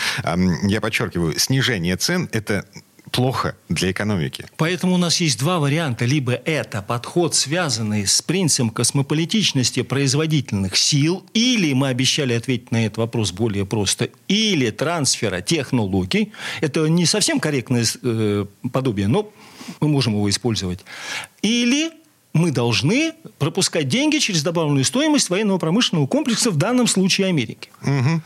Я 0.64 0.80
подчеркиваю, 0.80 1.38
снижение 1.38 1.96
цен– 1.96 2.28
это 2.32 2.66
плохо 3.10 3.56
для 3.68 3.90
экономики. 3.90 4.46
Поэтому 4.56 4.94
у 4.94 4.98
нас 4.98 5.20
есть 5.20 5.38
два 5.38 5.58
варианта. 5.58 6.04
Либо 6.04 6.32
это 6.32 6.82
подход, 6.82 7.34
связанный 7.34 8.06
с 8.06 8.22
принципом 8.22 8.70
космополитичности 8.70 9.82
производительных 9.82 10.76
сил, 10.76 11.24
или 11.34 11.72
мы 11.74 11.88
обещали 11.88 12.34
ответить 12.34 12.70
на 12.70 12.86
этот 12.86 12.98
вопрос 12.98 13.32
более 13.32 13.66
просто, 13.66 14.08
или 14.28 14.70
трансфера 14.70 15.40
технологий. 15.40 16.32
Это 16.60 16.86
не 16.88 17.06
совсем 17.06 17.40
корректное 17.40 17.84
э, 18.02 18.46
подобие, 18.72 19.08
но 19.08 19.30
мы 19.80 19.88
можем 19.88 20.14
его 20.14 20.28
использовать. 20.28 20.80
Или 21.42 21.92
мы 22.32 22.50
должны 22.50 23.14
пропускать 23.38 23.88
деньги 23.88 24.18
через 24.18 24.42
добавленную 24.42 24.84
стоимость 24.84 25.30
военного 25.30 25.58
промышленного 25.58 26.06
комплекса, 26.06 26.50
в 26.50 26.56
данном 26.56 26.86
случае 26.86 27.28
Америки. 27.28 27.68
Угу. 27.82 28.22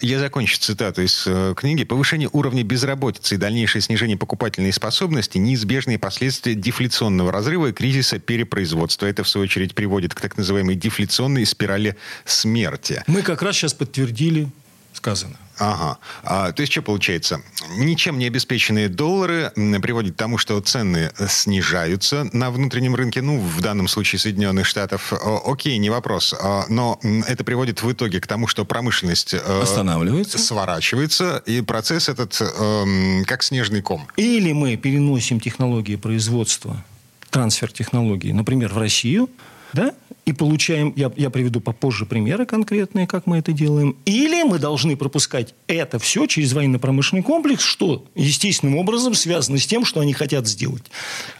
Я 0.00 0.18
закончу 0.18 0.58
цитату 0.58 1.02
из 1.02 1.24
э, 1.26 1.54
книги. 1.56 1.84
«Повышение 1.84 2.28
уровня 2.32 2.62
безработицы 2.62 3.34
и 3.34 3.38
дальнейшее 3.38 3.82
снижение 3.82 4.16
покупательной 4.16 4.72
способности– 4.72 5.38
неизбежные 5.38 5.98
последствия 5.98 6.54
дефляционного 6.54 7.32
разрыва 7.32 7.68
и 7.68 7.72
кризиса 7.72 8.18
перепроизводства. 8.18 9.06
Это, 9.06 9.24
в 9.24 9.28
свою 9.28 9.44
очередь, 9.44 9.74
приводит 9.74 10.14
к 10.14 10.20
так 10.20 10.36
называемой 10.36 10.74
дефляционной 10.74 11.44
спирали 11.46 11.96
смерти». 12.24 13.02
Мы 13.06 13.22
как 13.22 13.42
раз 13.42 13.56
сейчас 13.56 13.74
подтвердили 13.74 14.48
сказано. 14.92 15.36
Ага. 15.60 15.98
А, 16.24 16.52
то 16.52 16.62
есть 16.62 16.72
что 16.72 16.80
получается? 16.80 17.42
Ничем 17.76 18.18
не 18.18 18.26
обеспеченные 18.26 18.88
доллары 18.88 19.52
приводят 19.54 20.14
к 20.14 20.16
тому, 20.16 20.38
что 20.38 20.58
цены 20.60 21.10
снижаются 21.28 22.28
на 22.32 22.50
внутреннем 22.50 22.94
рынке, 22.94 23.20
ну, 23.20 23.38
в 23.38 23.60
данном 23.60 23.86
случае 23.86 24.18
Соединенных 24.18 24.66
Штатов. 24.66 25.12
О, 25.12 25.52
окей, 25.52 25.76
не 25.76 25.90
вопрос. 25.90 26.34
А, 26.40 26.64
но 26.68 26.98
это 27.28 27.44
приводит 27.44 27.82
в 27.82 27.92
итоге 27.92 28.20
к 28.20 28.26
тому, 28.26 28.46
что 28.46 28.64
промышленность 28.64 29.34
э, 29.34 29.60
останавливается, 29.62 30.38
сворачивается, 30.38 31.42
и 31.44 31.60
процесс 31.60 32.08
этот 32.08 32.40
э, 32.40 33.22
как 33.26 33.42
снежный 33.42 33.82
ком. 33.82 34.08
Или 34.16 34.52
мы 34.52 34.76
переносим 34.76 35.40
технологии 35.40 35.96
производства, 35.96 36.82
трансфер 37.28 37.70
технологий, 37.70 38.32
например, 38.32 38.72
в 38.72 38.78
Россию, 38.78 39.28
да, 39.72 39.94
и 40.26 40.32
получаем, 40.32 40.92
я, 40.96 41.10
я 41.16 41.30
приведу 41.30 41.60
попозже 41.60 42.06
примеры 42.06 42.46
конкретные, 42.46 43.06
как 43.06 43.26
мы 43.26 43.38
это 43.38 43.52
делаем, 43.52 43.96
или 44.04 44.42
мы 44.42 44.58
должны 44.58 44.96
пропускать 44.96 45.54
это 45.66 45.98
все 45.98 46.26
через 46.26 46.52
военно-промышленный 46.52 47.22
комплекс, 47.22 47.62
что 47.62 48.04
естественным 48.14 48.76
образом 48.76 49.14
связано 49.14 49.58
с 49.58 49.66
тем, 49.66 49.84
что 49.84 50.00
они 50.00 50.12
хотят 50.12 50.46
сделать. 50.46 50.84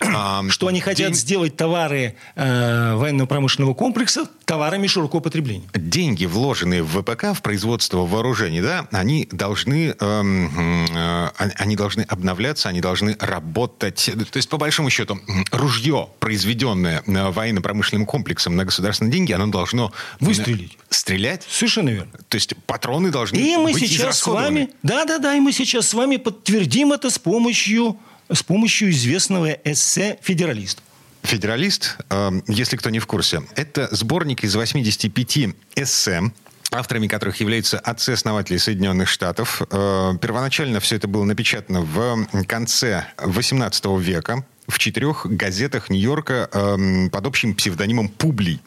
А, 0.00 0.42
что 0.48 0.66
они 0.66 0.80
хотят 0.80 1.08
день... 1.08 1.14
сделать 1.14 1.56
товары 1.56 2.14
э, 2.34 2.94
военно-промышленного 2.94 3.74
комплекса 3.74 4.26
товарами 4.44 4.86
широкого 4.86 5.20
потребления. 5.20 5.68
Деньги, 5.74 6.24
вложенные 6.24 6.82
в 6.82 7.00
ВПК, 7.00 7.34
в 7.34 7.42
производство 7.42 7.98
вооружений, 7.98 8.60
да, 8.60 8.88
они 8.90 9.28
должны, 9.30 9.94
эм, 9.98 10.86
э, 10.96 11.28
они 11.36 11.76
должны 11.76 12.02
обновляться, 12.02 12.68
они 12.68 12.80
должны 12.80 13.16
работать. 13.20 14.10
То 14.32 14.36
есть, 14.36 14.48
по 14.48 14.56
большому 14.56 14.90
счету, 14.90 15.20
ружье, 15.52 16.08
произведенное 16.18 17.02
э, 17.06 17.30
военно-промышленным 17.30 18.06
комплексом 18.06 18.19
на 18.56 18.64
государственные 18.64 19.12
деньги, 19.12 19.32
оно 19.32 19.46
должно... 19.46 19.92
Выстрелить. 20.20 20.78
Стрелять? 20.88 21.44
Совершенно 21.48 21.90
верно. 21.90 22.12
То 22.28 22.36
есть 22.36 22.54
патроны 22.66 23.10
должны 23.10 23.36
и 23.36 23.56
мы 23.56 23.72
быть 23.72 23.88
сейчас 23.88 24.18
с 24.18 24.26
вами, 24.26 24.70
да, 24.82 25.04
да, 25.04 25.18
да, 25.18 25.34
и 25.34 25.40
мы 25.40 25.52
сейчас 25.52 25.88
с 25.88 25.94
вами 25.94 26.16
подтвердим 26.16 26.92
это 26.92 27.10
с 27.10 27.18
помощью, 27.18 27.98
с 28.30 28.42
помощью 28.42 28.90
известного 28.90 29.52
эссе 29.64 30.18
«Федералист». 30.22 30.82
«Федералист», 31.22 31.98
э, 32.08 32.30
если 32.48 32.76
кто 32.76 32.90
не 32.90 32.98
в 32.98 33.06
курсе, 33.06 33.42
это 33.54 33.88
сборник 33.94 34.42
из 34.44 34.54
85 34.54 35.54
эссе, 35.76 36.22
авторами 36.72 37.08
которых 37.08 37.40
являются 37.40 37.78
отцы-основатели 37.78 38.56
Соединенных 38.56 39.08
Штатов. 39.08 39.62
Э, 39.70 40.12
первоначально 40.20 40.80
все 40.80 40.96
это 40.96 41.08
было 41.08 41.24
напечатано 41.24 41.82
в 41.82 42.26
конце 42.46 43.06
18 43.18 43.84
века 43.98 44.44
в 44.70 44.78
четырех 44.78 45.26
газетах 45.26 45.90
Нью-Йорка 45.90 46.48
э, 46.52 47.08
под 47.10 47.26
общим 47.26 47.54
псевдонимом 47.54 48.08
«Публий». 48.08 48.60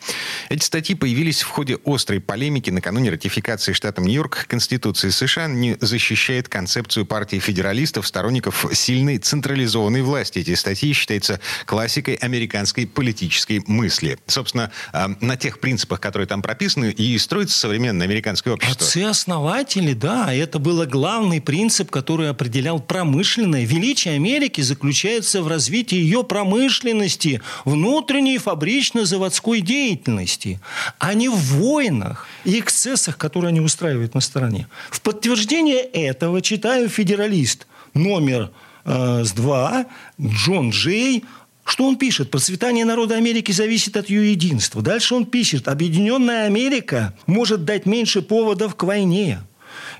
Эти 0.49 0.63
статьи 0.63 0.95
появились 0.95 1.41
в 1.41 1.47
ходе 1.47 1.79
острой 1.85 2.19
полемики 2.19 2.69
накануне 2.69 3.09
ратификации 3.11 3.73
штатом 3.73 4.05
Нью-Йорк 4.05 4.45
Конституции 4.47 5.09
США, 5.09 5.47
не 5.47 5.77
защищает 5.79 6.49
концепцию 6.49 7.05
партии 7.05 7.39
федералистов, 7.39 8.05
сторонников 8.07 8.65
сильной 8.73 9.17
централизованной 9.17 10.01
власти. 10.01 10.39
Эти 10.39 10.55
статьи 10.55 10.93
считаются 10.93 11.39
классикой 11.65 12.15
американской 12.15 12.85
политической 12.85 13.61
мысли. 13.65 14.19
Собственно, 14.27 14.71
э, 14.91 15.07
на 15.21 15.37
тех 15.37 15.59
принципах, 15.59 15.99
которые 15.99 16.27
там 16.27 16.41
прописаны, 16.41 16.91
и 16.91 17.17
строится 17.17 17.57
современное 17.57 18.05
американское 18.05 18.53
общество. 18.53 18.85
Отцы-основатели, 18.85 19.93
да, 19.93 20.33
это 20.33 20.59
был 20.59 20.83
главный 20.85 21.41
принцип, 21.41 21.89
который 21.89 22.29
определял 22.29 22.79
промышленное 22.79 23.65
величие 23.65 24.15
Америки 24.15 24.61
заключается 24.61 25.41
в 25.41 25.47
развитии 25.47 25.92
развитии 25.93 26.13
ее 26.13 26.23
промышленности, 26.23 27.41
внутренней 27.65 28.37
фабрично-заводской 28.37 29.61
деятельности, 29.61 30.59
а 30.99 31.13
не 31.13 31.29
в 31.29 31.35
войнах 31.35 32.27
и 32.45 32.59
эксцессах, 32.59 33.17
которые 33.17 33.49
они 33.49 33.61
устраивают 33.61 34.15
на 34.15 34.21
стороне. 34.21 34.67
В 34.89 35.01
подтверждение 35.01 35.81
этого 35.81 36.41
читаю 36.41 36.89
«Федералист» 36.89 37.67
номер 37.93 38.51
э, 38.85 39.23
с 39.23 39.31
2, 39.31 39.85
Джон 40.21 40.71
Джей, 40.71 41.23
что 41.65 41.87
он 41.87 41.95
пишет? 41.95 42.29
Процветание 42.29 42.85
народа 42.85 43.15
Америки 43.15 43.53
зависит 43.53 43.95
от 43.95 44.09
ее 44.09 44.31
единства. 44.31 44.81
Дальше 44.81 45.15
он 45.15 45.25
пишет, 45.25 45.67
объединенная 45.67 46.45
Америка 46.45 47.13
может 47.25 47.63
дать 47.63 47.85
меньше 47.85 48.21
поводов 48.21 48.75
к 48.75 48.83
войне. 48.83 49.39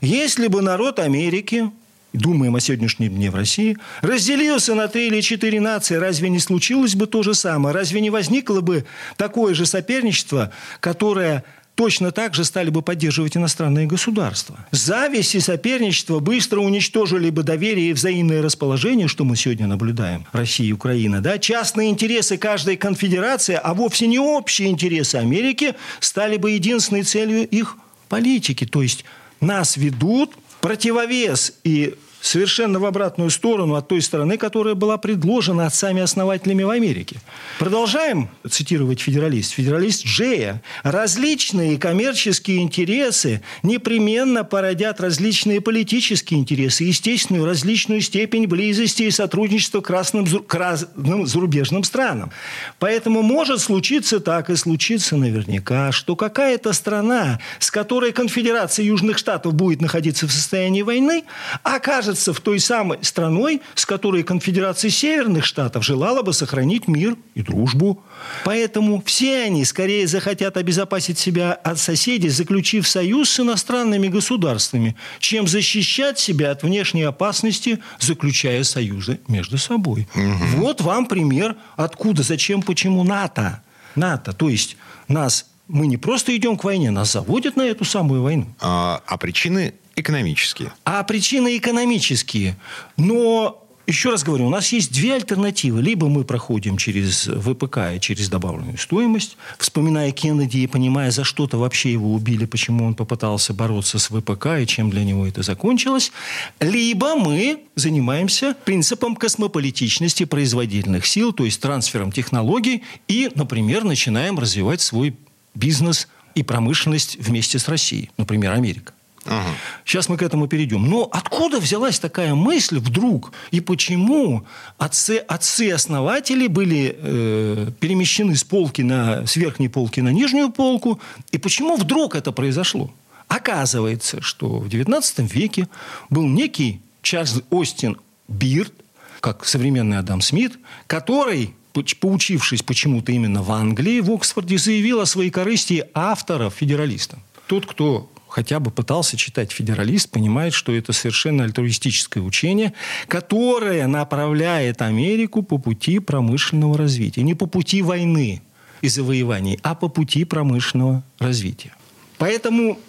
Если 0.01 0.47
бы 0.47 0.61
народ 0.61 0.99
Америки 0.99 1.71
думаем 2.13 2.55
о 2.55 2.59
сегодняшнем 2.59 3.09
дне 3.09 3.29
в 3.29 3.35
России, 3.35 3.77
разделился 4.01 4.75
на 4.75 4.87
три 4.87 5.07
или 5.07 5.21
четыре 5.21 5.59
нации, 5.59 5.95
разве 5.95 6.29
не 6.29 6.39
случилось 6.39 6.95
бы 6.95 7.07
то 7.07 7.23
же 7.23 7.33
самое? 7.33 7.75
Разве 7.75 8.01
не 8.01 8.09
возникло 8.09 8.61
бы 8.61 8.85
такое 9.17 9.53
же 9.53 9.65
соперничество, 9.65 10.51
которое 10.79 11.43
точно 11.75 12.11
так 12.11 12.35
же 12.35 12.43
стали 12.43 12.69
бы 12.69 12.81
поддерживать 12.81 13.35
иностранные 13.35 13.87
государства. 13.87 14.65
Зависть 14.71 15.35
и 15.35 15.39
соперничество 15.39 16.19
быстро 16.19 16.59
уничтожили 16.59 17.29
бы 17.29 17.43
доверие 17.43 17.89
и 17.89 17.93
взаимное 17.93 18.41
расположение, 18.41 19.07
что 19.07 19.23
мы 19.23 19.35
сегодня 19.35 19.67
наблюдаем, 19.67 20.25
Россия 20.31 20.67
и 20.67 20.71
Украина. 20.71 21.21
Да? 21.21 21.39
Частные 21.39 21.89
интересы 21.89 22.37
каждой 22.37 22.77
конфедерации, 22.77 23.59
а 23.61 23.73
вовсе 23.73 24.07
не 24.07 24.19
общие 24.19 24.69
интересы 24.69 25.15
Америки, 25.15 25.73
стали 25.99 26.37
бы 26.37 26.51
единственной 26.51 27.03
целью 27.03 27.47
их 27.47 27.77
политики. 28.07 28.65
То 28.65 28.83
есть 28.83 29.03
нас 29.41 29.77
ведут 29.77 30.33
противовес 30.63 31.55
и 31.65 31.93
совершенно 32.23 32.79
в 32.79 32.85
обратную 32.85 33.29
сторону 33.29 33.75
от 33.75 33.89
той 33.89 34.01
стороны, 34.01 34.37
которая 34.37 34.75
была 34.75 34.97
предложена 34.97 35.65
отцами-основателями 35.67 36.63
в 36.63 36.69
Америке. 36.69 37.17
Продолжаем 37.59 38.29
цитировать 38.49 39.01
федералист. 39.01 39.51
Федералист 39.51 40.05
Джея. 40.05 40.63
Различные 40.83 41.77
коммерческие 41.77 42.59
интересы 42.59 43.41
непременно 43.61 44.45
породят 44.45 45.01
различные 45.01 45.59
политические 45.59 46.39
интересы, 46.39 46.85
естественную 46.85 47.45
различную 47.45 47.99
степень 47.99 48.47
близости 48.47 49.03
и 49.03 49.11
сотрудничества 49.11 49.81
к 49.81 49.89
разным, 49.89 50.25
к 50.25 50.55
разным 50.55 51.27
зарубежным 51.27 51.83
странам. 51.83 52.31
Поэтому 52.79 53.21
может 53.21 53.59
случиться 53.59 54.21
так 54.21 54.49
и 54.49 54.55
случится 54.55 55.17
наверняка, 55.17 55.91
что 55.91 56.15
какая-то 56.15 56.71
страна, 56.71 57.39
с 57.59 57.69
которой 57.69 58.13
конфедерация 58.13 58.85
Южных 58.85 59.17
Штатов 59.17 59.53
будет 59.55 59.81
находиться 59.81 60.25
в 60.25 60.31
состоянии 60.31 60.83
войны, 60.83 61.25
окажется 61.63 62.12
окажется 62.13 62.33
в 62.33 62.39
той 62.39 62.59
самой 62.59 62.99
страной, 63.01 63.61
с 63.75 63.85
которой 63.85 64.23
Конфедерация 64.23 64.91
Северных 64.91 65.45
Штатов 65.45 65.83
желала 65.83 66.21
бы 66.21 66.33
сохранить 66.33 66.87
мир 66.87 67.15
и 67.35 67.41
дружбу. 67.41 68.03
Поэтому 68.45 69.01
все 69.05 69.45
они 69.45 69.65
скорее 69.65 70.07
захотят 70.07 70.57
обезопасить 70.57 71.17
себя 71.17 71.53
от 71.53 71.79
соседей, 71.79 72.29
заключив 72.29 72.87
союз 72.87 73.29
с 73.29 73.39
иностранными 73.39 74.09
государствами, 74.09 74.95
чем 75.19 75.47
защищать 75.47 76.19
себя 76.19 76.51
от 76.51 76.63
внешней 76.63 77.03
опасности, 77.03 77.79
заключая 77.99 78.63
союзы 78.63 79.19
между 79.27 79.57
собой. 79.57 80.07
Угу. 80.15 80.61
Вот 80.61 80.81
вам 80.81 81.07
пример, 81.07 81.55
откуда, 81.75 82.23
зачем, 82.23 82.61
почему 82.61 83.03
НАТО. 83.03 83.61
НАТО, 83.95 84.33
то 84.33 84.49
есть 84.49 84.77
нас 85.07 85.45
мы 85.67 85.87
не 85.87 85.97
просто 85.97 86.35
идем 86.35 86.57
к 86.57 86.63
войне, 86.63 86.91
нас 86.91 87.13
заводят 87.13 87.55
на 87.55 87.63
эту 87.63 87.85
самую 87.85 88.21
войну. 88.21 88.45
А, 88.59 89.01
а 89.07 89.17
причины 89.17 89.73
экономические. 89.95 90.73
А 90.85 91.03
причины 91.03 91.57
экономические. 91.57 92.57
Но 92.97 93.63
еще 93.85 94.11
раз 94.11 94.23
говорю, 94.23 94.47
у 94.47 94.49
нас 94.49 94.71
есть 94.71 94.93
две 94.93 95.13
альтернативы. 95.15 95.81
Либо 95.81 96.07
мы 96.07 96.23
проходим 96.23 96.77
через 96.77 97.27
ВПК 97.27 97.95
и 97.95 97.99
через 97.99 98.29
добавленную 98.29 98.77
стоимость, 98.77 99.37
вспоминая 99.57 100.11
Кеннеди 100.11 100.59
и 100.59 100.67
понимая, 100.67 101.11
за 101.11 101.25
что-то 101.25 101.57
вообще 101.57 101.91
его 101.91 102.13
убили, 102.13 102.45
почему 102.45 102.85
он 102.85 102.95
попытался 102.95 103.53
бороться 103.53 103.99
с 103.99 104.07
ВПК 104.07 104.59
и 104.61 104.67
чем 104.67 104.89
для 104.89 105.03
него 105.03 105.27
это 105.27 105.43
закончилось. 105.43 106.13
Либо 106.61 107.15
мы 107.15 107.59
занимаемся 107.75 108.55
принципом 108.63 109.15
космополитичности 109.15 110.23
производительных 110.23 111.05
сил, 111.05 111.33
то 111.33 111.43
есть 111.43 111.59
трансфером 111.59 112.11
технологий 112.13 112.83
и, 113.09 113.29
например, 113.35 113.83
начинаем 113.83 114.39
развивать 114.39 114.79
свой 114.79 115.15
бизнес 115.55 116.07
и 116.35 116.43
промышленность 116.43 117.17
вместе 117.19 117.59
с 117.59 117.67
Россией, 117.67 118.11
например, 118.17 118.53
Америка. 118.53 118.93
Ага. 119.25 119.49
Сейчас 119.85 120.09
мы 120.09 120.17
к 120.17 120.21
этому 120.21 120.47
перейдем. 120.47 120.89
Но 120.89 121.07
откуда 121.11 121.59
взялась 121.59 121.99
такая 121.99 122.35
мысль 122.35 122.79
вдруг? 122.79 123.31
И 123.51 123.61
почему 123.61 124.45
отцы, 124.77 125.17
отцы-основатели 125.17 126.47
были 126.47 126.95
э, 126.97 127.71
перемещены 127.79 128.35
с 128.35 128.43
полки 128.43 128.81
на, 128.81 129.25
с 129.25 129.35
верхней 129.35 129.69
полки 129.69 130.01
на 130.01 130.09
нижнюю 130.09 130.51
полку? 130.51 130.99
И 131.31 131.37
почему 131.37 131.77
вдруг 131.77 132.15
это 132.15 132.31
произошло? 132.31 132.91
Оказывается, 133.27 134.21
что 134.21 134.59
в 134.59 134.67
XIX 134.67 135.27
веке 135.27 135.67
был 136.09 136.27
некий 136.27 136.81
Чарльз 137.01 137.41
Остин 137.49 137.97
Бирд, 138.27 138.73
как 139.21 139.45
современный 139.45 139.97
Адам 139.99 140.21
Смит, 140.21 140.53
который 140.87 141.53
поучившись 141.99 142.61
почему-то 142.61 143.11
именно 143.11 143.41
в 143.41 143.51
Англии, 143.51 143.99
в 143.99 144.11
Оксфорде, 144.11 144.57
заявил 144.57 144.99
о 144.99 145.05
своей 145.05 145.31
корысти 145.31 145.85
авторов 145.93 146.55
федералиста. 146.55 147.17
Тот, 147.47 147.65
кто 147.65 148.09
хотя 148.33 148.59
бы 148.59 148.71
пытался 148.71 149.15
читать 149.15 149.51
«Федералист», 149.51 150.09
понимает, 150.09 150.55
что 150.55 150.71
это 150.71 150.91
совершенно 150.91 151.43
альтруистическое 151.43 152.23
учение, 152.23 152.73
которое 153.07 153.85
направляет 153.85 154.81
Америку 154.81 155.43
по 155.43 155.59
пути 155.59 155.99
промышленного 155.99 156.75
развития. 156.75 157.21
Не 157.21 157.35
по 157.35 157.45
пути 157.45 157.83
войны 157.83 158.41
и 158.81 158.89
завоеваний, 158.89 159.59
а 159.61 159.75
по 159.75 159.87
пути 159.87 160.25
промышленного 160.25 161.03
развития. 161.19 161.73
Поэтому 162.17 162.79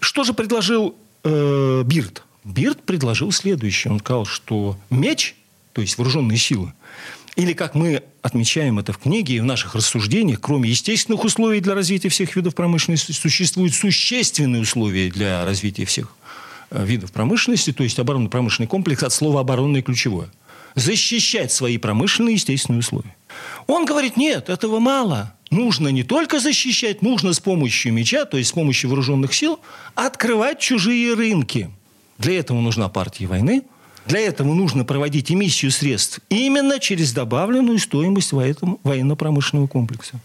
что 0.00 0.22
же 0.22 0.34
предложил 0.34 0.94
э, 1.24 1.82
Бирд? 1.86 2.22
Бирд 2.44 2.82
предложил 2.82 3.32
следующее. 3.32 3.94
Он 3.94 4.00
сказал, 4.00 4.26
что 4.26 4.76
меч, 4.90 5.34
то 5.72 5.80
есть 5.80 5.96
вооруженные 5.96 6.36
силы, 6.36 6.74
или, 7.36 7.52
как 7.52 7.74
мы 7.74 8.02
отмечаем 8.22 8.78
это 8.78 8.92
в 8.92 8.98
книге 8.98 9.36
и 9.36 9.40
в 9.40 9.44
наших 9.44 9.74
рассуждениях, 9.74 10.40
кроме 10.40 10.70
естественных 10.70 11.24
условий 11.24 11.60
для 11.60 11.74
развития 11.74 12.08
всех 12.08 12.34
видов 12.36 12.54
промышленности, 12.54 13.12
существуют 13.12 13.74
существенные 13.74 14.62
условия 14.62 15.10
для 15.10 15.44
развития 15.44 15.84
всех 15.84 16.14
э, 16.70 16.84
видов 16.84 17.12
промышленности, 17.12 17.72
то 17.72 17.84
есть 17.84 17.98
оборонно-промышленный 17.98 18.66
комплекс 18.66 19.02
от 19.02 19.12
слова 19.12 19.40
«оборонное» 19.40 19.82
ключевое. 19.82 20.28
Защищать 20.74 21.50
свои 21.50 21.78
промышленные 21.78 22.34
естественные 22.34 22.80
условия. 22.80 23.16
Он 23.66 23.84
говорит, 23.84 24.16
нет, 24.16 24.48
этого 24.48 24.78
мало. 24.78 25.34
Нужно 25.50 25.88
не 25.88 26.04
только 26.04 26.38
защищать, 26.38 27.02
нужно 27.02 27.32
с 27.32 27.40
помощью 27.40 27.92
меча, 27.92 28.24
то 28.24 28.36
есть 28.36 28.50
с 28.50 28.52
помощью 28.52 28.90
вооруженных 28.90 29.34
сил, 29.34 29.58
открывать 29.94 30.60
чужие 30.60 31.14
рынки. 31.14 31.70
Для 32.18 32.38
этого 32.38 32.60
нужна 32.60 32.88
партия 32.88 33.26
войны– 33.26 33.62
для 34.06 34.20
этого 34.20 34.52
нужно 34.54 34.84
проводить 34.84 35.30
эмиссию 35.30 35.70
средств 35.70 36.20
именно 36.28 36.78
через 36.78 37.12
добавленную 37.12 37.78
стоимость 37.78 38.32
военно-промышленного 38.32 39.66
комплекса. 39.66 40.20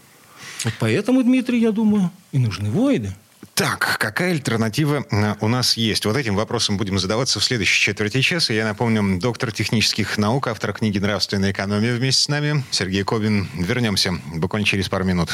Вот 0.64 0.74
поэтому, 0.78 1.22
Дмитрий, 1.22 1.60
я 1.60 1.72
думаю, 1.72 2.10
и 2.32 2.38
нужны 2.38 2.70
войны. 2.70 3.14
Так, 3.54 3.96
какая 3.98 4.32
альтернатива 4.32 5.06
э, 5.10 5.34
у 5.40 5.48
нас 5.48 5.78
есть? 5.78 6.04
Вот 6.04 6.16
этим 6.16 6.34
вопросом 6.34 6.76
будем 6.76 6.98
задаваться 6.98 7.40
в 7.40 7.44
следующей 7.44 7.80
четверти 7.80 8.20
часа. 8.20 8.52
Я 8.52 8.64
напомню, 8.64 9.18
доктор 9.18 9.50
технических 9.50 10.18
наук, 10.18 10.48
автор 10.48 10.74
книги 10.74 10.98
«Нравственная 10.98 11.52
экономия» 11.52 11.94
вместе 11.94 12.24
с 12.24 12.28
нами, 12.28 12.64
Сергей 12.70 13.02
Кобин. 13.02 13.48
Вернемся 13.54 14.12
буквально 14.34 14.66
через 14.66 14.90
пару 14.90 15.04
минут. 15.04 15.30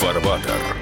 Фарватер. 0.00 0.81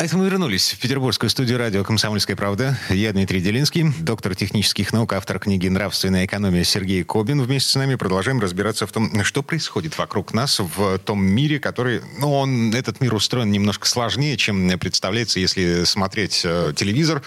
А 0.00 0.04
это 0.04 0.16
мы 0.16 0.24
вернулись 0.24 0.72
в 0.72 0.78
петербургскую 0.78 1.28
студию 1.28 1.58
радио 1.58 1.84
«Комсомольская 1.84 2.34
правда». 2.34 2.78
Я 2.88 3.12
Дмитрий 3.12 3.42
Делинский, 3.42 3.92
доктор 4.00 4.34
технических 4.34 4.94
наук, 4.94 5.12
автор 5.12 5.38
книги 5.38 5.68
«Нравственная 5.68 6.24
экономия» 6.24 6.64
Сергей 6.64 7.04
Кобин. 7.04 7.42
Вместе 7.42 7.70
с 7.70 7.74
нами 7.74 7.96
продолжаем 7.96 8.40
разбираться 8.40 8.86
в 8.86 8.92
том, 8.92 9.22
что 9.24 9.42
происходит 9.42 9.98
вокруг 9.98 10.32
нас 10.32 10.58
в 10.58 10.98
том 11.00 11.22
мире, 11.22 11.60
который, 11.60 12.00
ну, 12.18 12.32
он, 12.32 12.74
этот 12.74 13.02
мир 13.02 13.12
устроен 13.12 13.50
немножко 13.50 13.86
сложнее, 13.86 14.38
чем 14.38 14.70
представляется, 14.78 15.38
если 15.38 15.84
смотреть 15.84 16.40
э, 16.44 16.72
телевизор, 16.74 17.22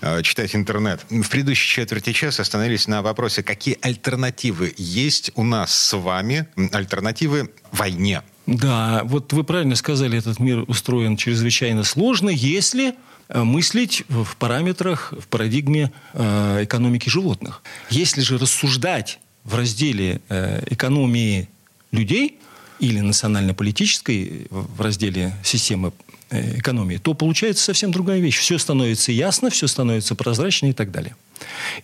э, 0.00 0.22
читать 0.22 0.56
интернет. 0.56 1.06
В 1.08 1.28
предыдущей 1.28 1.68
четверти 1.68 2.12
часа 2.12 2.42
остановились 2.42 2.88
на 2.88 3.02
вопросе, 3.02 3.44
какие 3.44 3.78
альтернативы 3.82 4.74
есть 4.76 5.30
у 5.36 5.44
нас 5.44 5.72
с 5.72 5.96
вами, 5.96 6.48
альтернативы 6.72 7.52
войне. 7.70 8.24
Да, 8.46 9.02
вот 9.04 9.32
вы 9.32 9.42
правильно 9.42 9.74
сказали, 9.74 10.18
этот 10.18 10.38
мир 10.38 10.64
устроен 10.68 11.16
чрезвычайно 11.16 11.82
сложно, 11.82 12.30
если 12.30 12.94
э, 13.28 13.42
мыслить 13.42 14.04
в 14.08 14.36
параметрах, 14.36 15.12
в 15.18 15.26
парадигме 15.26 15.92
э, 16.12 16.62
экономики 16.62 17.08
животных. 17.08 17.62
Если 17.90 18.20
же 18.20 18.38
рассуждать 18.38 19.18
в 19.42 19.56
разделе 19.56 20.20
э, 20.28 20.62
экономии 20.70 21.48
людей 21.90 22.38
или 22.78 23.00
национально-политической 23.00 24.46
в 24.50 24.80
разделе 24.80 25.34
системы 25.42 25.92
экономии, 26.30 26.96
то 26.96 27.14
получается 27.14 27.64
совсем 27.64 27.92
другая 27.92 28.18
вещь. 28.18 28.38
Все 28.38 28.58
становится 28.58 29.12
ясно, 29.12 29.48
все 29.50 29.66
становится 29.66 30.14
прозрачно 30.14 30.66
и 30.66 30.72
так 30.72 30.90
далее. 30.90 31.14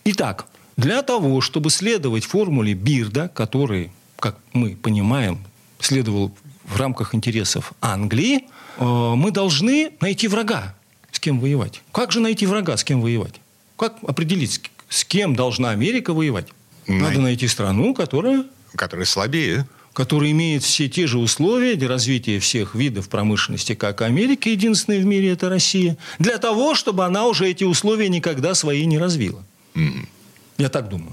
Итак, 0.04 0.46
для 0.76 1.02
того, 1.02 1.40
чтобы 1.40 1.70
следовать 1.70 2.24
формуле 2.24 2.74
Бирда, 2.74 3.28
который, 3.28 3.90
как 4.18 4.38
мы 4.52 4.76
понимаем, 4.76 5.38
следовал 5.78 6.32
в 6.72 6.76
рамках 6.76 7.14
интересов 7.14 7.72
Англии, 7.80 8.44
э, 8.78 8.84
мы 8.84 9.30
должны 9.30 9.92
найти 10.00 10.28
врага, 10.28 10.74
с 11.10 11.20
кем 11.20 11.40
воевать. 11.40 11.82
Как 11.92 12.12
же 12.12 12.20
найти 12.20 12.46
врага, 12.46 12.76
с 12.76 12.84
кем 12.84 13.00
воевать? 13.00 13.34
Как 13.76 13.96
определить, 14.06 14.60
с 14.88 15.04
кем 15.04 15.36
должна 15.36 15.70
Америка 15.70 16.14
воевать? 16.14 16.48
Надо 16.86 17.20
найти 17.20 17.46
страну, 17.48 17.94
которая... 17.94 18.44
Которая 18.74 19.06
слабее. 19.06 19.66
Которая 19.92 20.30
имеет 20.30 20.62
все 20.62 20.88
те 20.88 21.06
же 21.06 21.18
условия 21.18 21.74
для 21.74 21.86
развития 21.86 22.38
всех 22.38 22.74
видов 22.74 23.10
промышленности, 23.10 23.74
как 23.74 24.00
Америка, 24.00 24.48
единственная 24.48 25.00
в 25.00 25.04
мире 25.04 25.32
это 25.32 25.50
Россия, 25.50 25.98
для 26.18 26.38
того, 26.38 26.74
чтобы 26.74 27.04
она 27.04 27.26
уже 27.26 27.50
эти 27.50 27.64
условия 27.64 28.08
никогда 28.08 28.54
свои 28.54 28.86
не 28.86 28.98
развила. 28.98 29.44
Mm. 29.74 30.08
Я 30.56 30.70
так 30.70 30.88
думаю. 30.88 31.12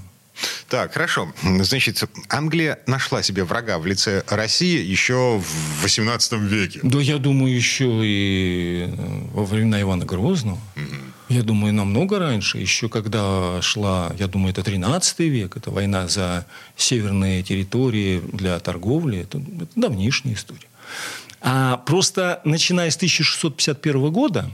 Так, 0.70 0.92
хорошо. 0.92 1.32
Значит, 1.42 2.04
Англия 2.28 2.78
нашла 2.86 3.24
себе 3.24 3.42
врага 3.42 3.78
в 3.78 3.86
лице 3.86 4.22
России 4.28 4.80
еще 4.80 5.38
в 5.38 5.82
18 5.82 6.32
веке. 6.34 6.78
Да, 6.84 7.00
я 7.00 7.18
думаю, 7.18 7.52
еще 7.52 7.90
и 8.04 8.86
э, 8.86 9.22
во 9.34 9.44
времена 9.44 9.82
Ивана 9.82 10.04
Грозного. 10.04 10.60
Угу. 10.76 11.10
Я 11.34 11.42
думаю, 11.42 11.74
намного 11.74 12.20
раньше, 12.20 12.58
еще 12.58 12.88
когда 12.88 13.60
шла, 13.62 14.12
я 14.16 14.28
думаю, 14.28 14.52
это 14.52 14.62
13 14.62 15.18
век, 15.20 15.56
это 15.56 15.72
война 15.72 16.06
за 16.06 16.46
северные 16.76 17.42
территории 17.42 18.20
для 18.32 18.56
торговли, 18.60 19.22
это, 19.22 19.38
это 19.38 19.72
давнишняя 19.74 20.36
история. 20.36 20.68
А 21.40 21.78
просто 21.78 22.40
начиная 22.44 22.90
с 22.90 22.96
1651 22.96 24.12
года, 24.12 24.50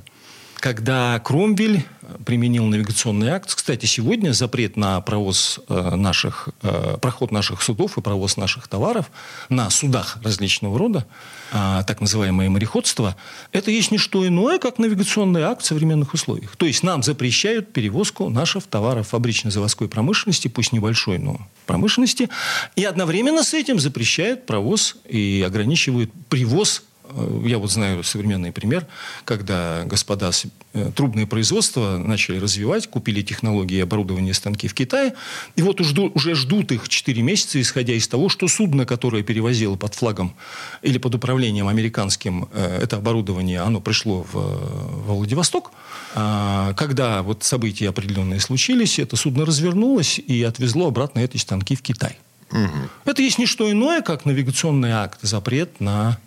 когда 0.61 1.19
Кромвель 1.21 1.85
применил 2.25 2.65
навигационный 2.67 3.31
акт. 3.31 3.55
Кстати, 3.55 3.87
сегодня 3.87 4.33
запрет 4.33 4.77
на 4.77 5.01
провоз 5.01 5.61
э, 5.69 5.95
наших, 5.97 6.49
э, 6.63 6.99
проход 7.01 7.31
наших 7.33 7.63
судов 7.63 7.99
и 7.99 8.01
провоз 8.01 8.37
наших 8.37 8.69
товаров 8.69 9.11
на 9.49 9.71
судах 9.71 10.19
различного 10.23 10.79
рода, 10.79 11.07
а, 11.53 11.83
так 11.85 12.01
называемое 12.01 12.49
мореходство, 12.51 13.17
это 13.53 13.71
есть 13.71 13.91
не 13.91 13.99
что 13.99 14.27
иное, 14.27 14.59
как 14.59 14.79
навигационный 14.79 15.43
акт 15.43 15.63
в 15.63 15.67
современных 15.67 16.15
условиях. 16.15 16.57
То 16.57 16.67
есть 16.67 16.83
нам 16.83 17.03
запрещают 17.03 17.73
перевозку 17.73 18.29
наших 18.29 18.65
товаров 18.65 19.09
фабрично-заводской 19.09 19.89
промышленности, 19.89 20.49
пусть 20.49 20.73
небольшой, 20.73 21.19
но 21.19 21.41
промышленности, 21.67 22.29
и 22.77 22.85
одновременно 22.85 23.43
с 23.43 23.55
этим 23.55 23.79
запрещают 23.79 24.47
провоз 24.47 24.97
и 25.09 25.45
ограничивают 25.47 26.11
привоз 26.29 26.83
Э, 26.96 26.96
я 27.45 27.59
вот 27.59 27.71
знаю 27.71 28.03
современный 28.03 28.53
пример, 28.53 28.87
когда 29.25 29.85
господа 29.85 30.31
э, 30.75 30.91
трубные 30.95 31.27
производства 31.27 31.99
начали 31.99 32.39
развивать, 32.39 32.89
купили 32.89 33.23
технологии 33.23 33.77
и 33.77 33.81
оборудование 33.81 34.35
станки 34.35 34.69
в 34.69 34.75
Китае, 34.75 35.15
и 35.57 35.63
вот 35.63 35.81
уже 35.81 36.35
ждут 36.35 36.73
их 36.73 36.89
4 36.89 37.23
месяца, 37.23 37.61
исходя 37.61 37.95
из 37.95 38.09
того, 38.09 38.29
что 38.29 38.49
судно, 38.49 38.87
которое 38.87 39.23
перевозило 39.23 39.77
под 39.77 39.95
флагом 39.95 40.35
или 40.83 40.99
под 40.99 41.15
управлением 41.15 41.69
американским 41.69 42.49
э, 42.53 42.81
это 42.83 42.97
оборудование, 42.97 43.61
оно 43.61 43.81
пришло 43.81 44.27
в 44.33 45.07
Владивосток, 45.07 45.73
а 46.15 46.73
когда 46.75 47.23
вот 47.23 47.43
события 47.45 47.89
определенные 47.89 48.41
случились, 48.41 48.99
это 48.99 49.17
судно 49.17 49.45
развернулось 49.45 50.19
и 50.19 50.43
отвезло 50.43 50.89
обратно 50.89 51.21
эти 51.21 51.37
станки 51.37 51.77
в 51.77 51.83
Китай. 51.83 52.19
Угу. 52.51 52.89
Это 53.05 53.23
есть 53.23 53.39
не 53.39 53.47
что 53.47 53.71
иное, 53.71 54.03
как 54.03 54.25
навигационный 54.25 54.93
акт, 54.93 55.19
запрет 55.23 55.81
на 55.81 56.19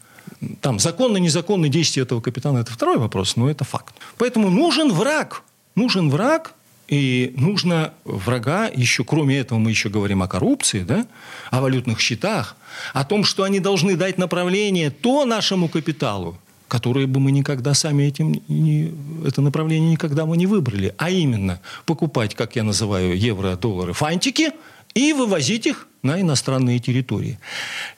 там 0.61 0.79
законно-незаконные 0.79 1.69
действия 1.69 2.03
этого 2.03 2.21
капитана– 2.21 2.57
это 2.59 2.71
второй 2.71 2.97
вопрос, 2.97 3.35
но 3.35 3.49
это 3.49 3.63
факт. 3.63 3.95
Поэтому 4.17 4.49
нужен 4.49 4.91
враг. 4.91 5.43
Нужен 5.75 6.09
враг, 6.09 6.53
и 6.89 7.33
нужно 7.37 7.93
врага 8.03 8.67
еще, 8.67 9.03
кроме 9.03 9.37
этого, 9.37 9.59
мы 9.59 9.69
еще 9.69 9.89
говорим 9.89 10.23
о 10.23 10.27
коррупции, 10.27 10.81
да? 10.81 11.05
о 11.51 11.61
валютных 11.61 11.99
счетах, 11.99 12.57
о 12.93 13.05
том, 13.05 13.23
что 13.23 13.43
они 13.43 13.59
должны 13.59 13.95
дать 13.95 14.17
направление 14.17 14.89
то 14.89 15.23
нашему 15.23 15.69
капиталу, 15.69 16.39
которое 16.67 17.05
бы 17.05 17.19
мы 17.19 17.31
никогда 17.31 17.75
сами 17.75 18.03
этим 18.03 18.41
не, 18.47 18.91
это 19.23 19.41
направление 19.41 19.91
никогда 19.91 20.25
мы 20.25 20.35
не 20.35 20.47
выбрали, 20.47 20.95
а 20.97 21.11
именно 21.11 21.61
покупать, 21.85 22.33
как 22.33 22.55
я 22.55 22.63
называю, 22.63 23.15
евро, 23.15 23.55
доллары, 23.55 23.93
фантики 23.93 24.51
и 24.95 25.13
вывозить 25.13 25.67
их 25.67 25.87
на 26.01 26.19
иностранные 26.19 26.79
территории. 26.79 27.37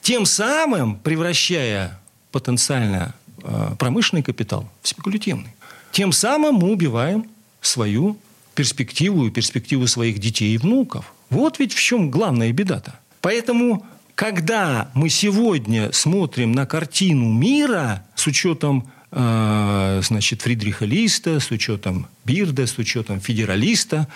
Тем 0.02 0.26
самым 0.26 0.96
превращая 0.96 1.98
потенциально 2.32 3.14
э, 3.42 3.74
промышленный 3.78 4.22
капитал 4.22 4.68
в 4.82 4.88
спекулятивный. 4.88 5.54
Тем 5.92 6.12
самым 6.12 6.56
мы 6.56 6.72
убиваем 6.72 7.26
свою 7.60 8.16
перспективу 8.54 9.26
и 9.26 9.30
перспективу 9.30 9.86
своих 9.86 10.18
детей 10.18 10.54
и 10.54 10.58
внуков. 10.58 11.12
Вот 11.30 11.58
ведь 11.58 11.72
в 11.72 11.80
чем 11.80 12.10
главная 12.10 12.52
беда-то. 12.52 12.98
Поэтому, 13.20 13.86
когда 14.14 14.90
мы 14.94 15.08
сегодня 15.08 15.92
смотрим 15.92 16.52
на 16.52 16.66
картину 16.66 17.32
мира 17.32 18.04
с 18.14 18.26
учетом 18.26 18.90
э, 19.10 20.00
значит, 20.02 20.42
Фридриха 20.42 20.84
Листа, 20.84 21.40
с 21.40 21.50
учетом 21.50 22.06
Бирда, 22.24 22.66
с 22.66 22.76
учетом 22.78 23.20
федералиста, 23.20 24.08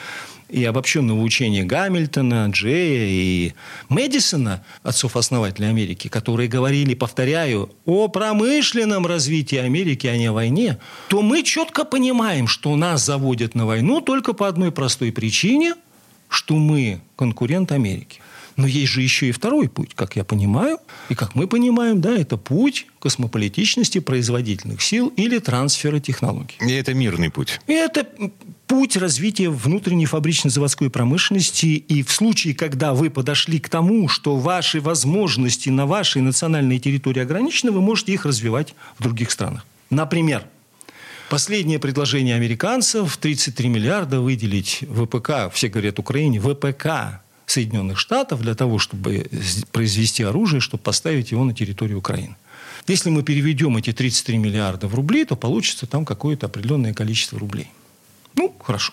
и 0.49 0.65
обобщенного 0.65 1.21
учения 1.21 1.65
Гамильтона, 1.65 2.49
Джея 2.51 3.07
и 3.09 3.53
Мэдисона, 3.89 4.65
отцов-основателей 4.83 5.69
Америки, 5.69 6.09
которые 6.09 6.49
говорили, 6.49 6.95
повторяю, 6.95 7.71
о 7.85 8.09
промышленном 8.09 9.07
развитии 9.07 9.59
Америки, 9.59 10.07
а 10.07 10.17
не 10.17 10.27
о 10.27 10.33
войне, 10.33 10.79
то 11.09 11.23
мы 11.23 11.43
четко 11.43 11.85
понимаем, 11.85 12.47
что 12.47 12.77
нас 12.77 13.05
заводят 13.05 13.55
на 13.55 13.67
войну 13.67 14.01
только 14.01 14.33
по 14.33 14.47
одной 14.49 14.71
простой 14.71 15.13
причине, 15.13 15.75
что 16.29 16.55
мы 16.57 17.01
конкурент 17.17 17.73
Америки. 17.73 18.21
Но 18.57 18.67
есть 18.67 18.93
же 18.93 19.03
еще 19.03 19.29
и 19.29 19.33
второй 19.33 19.69
путь, 19.69 19.95
как 19.95 20.17
я 20.17 20.25
понимаю, 20.25 20.79
и 21.11 21.15
как 21.15 21.35
мы 21.35 21.47
понимаем, 21.47 22.01
да, 22.01 22.17
это 22.17 22.39
путь 22.39 22.87
космополитичности 22.99 23.99
производительных 23.99 24.81
сил 24.81 25.13
или 25.17 25.39
трансфера 25.39 26.01
технологий. 26.01 26.57
И 26.61 26.73
это 26.73 26.95
мирный 26.95 27.31
путь. 27.31 27.61
И 27.67 27.73
это 27.75 28.07
путь 28.67 28.97
развития 28.97 29.51
внутренней 29.51 30.07
фабрично-заводской 30.07 30.89
промышленности. 30.89 31.67
И 31.67 32.03
в 32.03 32.11
случае, 32.11 32.55
когда 32.55 32.95
вы 32.95 33.11
подошли 33.11 33.61
к 33.61 33.69
тому, 33.69 34.09
что 34.09 34.37
ваши 34.37 34.81
возможности 34.81 35.69
на 35.69 35.87
вашей 35.87 36.23
национальной 36.23 36.79
территории 36.79 37.21
ограничены, 37.21 37.73
вы 37.73 37.83
можете 37.83 38.13
их 38.13 38.25
развивать 38.25 38.75
в 38.99 39.03
других 39.03 39.31
странах. 39.31 39.67
Например, 39.91 40.45
Последнее 41.29 41.81
предложение 41.81 42.37
американцев– 42.37 43.17
33 43.21 43.69
миллиарда 43.69 44.21
выделить 44.21 44.85
ВПК, 44.89 45.53
все 45.53 45.67
говорят 45.69 45.99
Украине, 45.99 46.39
ВПК 46.39 47.21
Соединенных 47.47 47.99
Штатов 47.99 48.43
для 48.43 48.55
того, 48.55 48.79
чтобы 48.79 49.29
произвести 49.73 50.23
оружие, 50.23 50.61
чтобы 50.61 50.83
поставить 50.83 51.31
его 51.31 51.45
на 51.45 51.55
территорию 51.55 51.99
Украины. 51.99 52.37
Если 52.87 53.11
мы 53.11 53.23
переведем 53.23 53.77
эти 53.77 53.93
33 53.93 54.39
миллиарда 54.39 54.89
в 54.89 54.95
рубли, 54.95 55.25
то 55.25 55.37
получится 55.37 55.87
там 55.87 56.05
какое-то 56.05 56.47
определенное 56.47 56.95
количество 56.95 57.39
рублей. 57.39 57.71
Ну, 58.35 58.55
хорошо. 58.63 58.93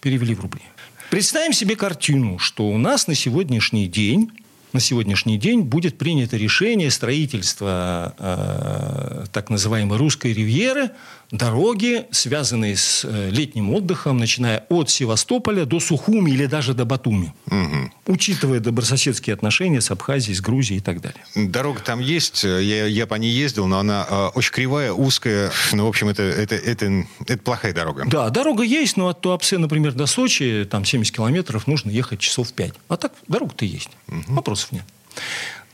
Перевели 0.00 0.34
в 0.34 0.40
рубли. 0.40 0.62
Представим 1.10 1.52
себе 1.52 1.74
картину, 1.74 2.38
что 2.38 2.68
у 2.68 2.78
нас 2.78 3.06
на 3.06 3.14
сегодняшний 3.14 3.88
день 3.88 4.30
на 4.72 4.80
сегодняшний 4.80 5.38
день 5.38 5.62
будет 5.62 5.96
принято 5.96 6.36
решение 6.36 6.90
строительства 6.90 8.14
э, 8.18 9.24
так 9.32 9.48
называемой 9.48 9.96
русской 9.96 10.34
ривьеры, 10.34 10.90
дороги, 11.30 12.06
связанные 12.10 12.76
с 12.76 13.04
э, 13.04 13.30
летним 13.30 13.70
отдыхом, 13.74 14.16
начиная 14.16 14.64
от 14.68 14.88
Севастополя 14.88 15.66
до 15.66 15.78
Сухуми 15.78 16.30
или 16.30 16.46
даже 16.46 16.72
до 16.72 16.84
Батуми, 16.84 17.34
угу. 17.46 17.92
учитывая 18.06 18.60
добрососедские 18.60 19.34
отношения 19.34 19.80
с 19.80 19.90
Абхазией, 19.90 20.34
с 20.34 20.40
Грузией 20.40 20.78
и 20.78 20.82
так 20.82 21.00
далее. 21.00 21.20
Дорога 21.34 21.80
там 21.80 22.00
есть, 22.00 22.44
я, 22.44 22.86
я 22.86 23.06
по 23.06 23.16
ней 23.16 23.32
ездил, 23.32 23.66
но 23.66 23.78
она 23.78 24.06
э, 24.08 24.26
очень 24.34 24.52
кривая, 24.52 24.92
узкая, 24.92 25.50
ну, 25.72 25.84
в 25.84 25.88
общем, 25.88 26.08
это, 26.08 26.22
это, 26.22 26.54
это, 26.54 27.04
это 27.26 27.42
плохая 27.42 27.74
дорога. 27.74 28.04
Да, 28.06 28.30
дорога 28.30 28.62
есть, 28.62 28.96
но 28.96 29.08
от 29.08 29.20
Туапсе, 29.20 29.58
например, 29.58 29.92
до 29.92 30.06
Сочи, 30.06 30.66
там 30.70 30.84
70 30.84 31.14
километров, 31.14 31.66
нужно 31.66 31.90
ехать 31.90 32.20
часов 32.20 32.52
5. 32.52 32.72
А 32.88 32.96
так 32.96 33.12
дорога-то 33.26 33.66
есть, 33.66 33.90
угу. 34.06 34.22
вопросов 34.28 34.72
нет. 34.72 34.84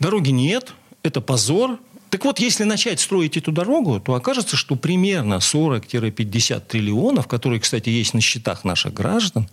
Дороги 0.00 0.30
нет, 0.30 0.72
это 1.04 1.20
позор, 1.20 1.78
так 2.14 2.24
вот, 2.24 2.38
если 2.38 2.62
начать 2.62 3.00
строить 3.00 3.36
эту 3.36 3.50
дорогу, 3.50 3.98
то 3.98 4.14
окажется, 4.14 4.56
что 4.56 4.76
примерно 4.76 5.40
40-50 5.40 6.60
триллионов, 6.60 7.26
которые, 7.26 7.58
кстати, 7.58 7.88
есть 7.88 8.14
на 8.14 8.20
счетах 8.20 8.62
наших 8.62 8.94
граждан, 8.94 9.48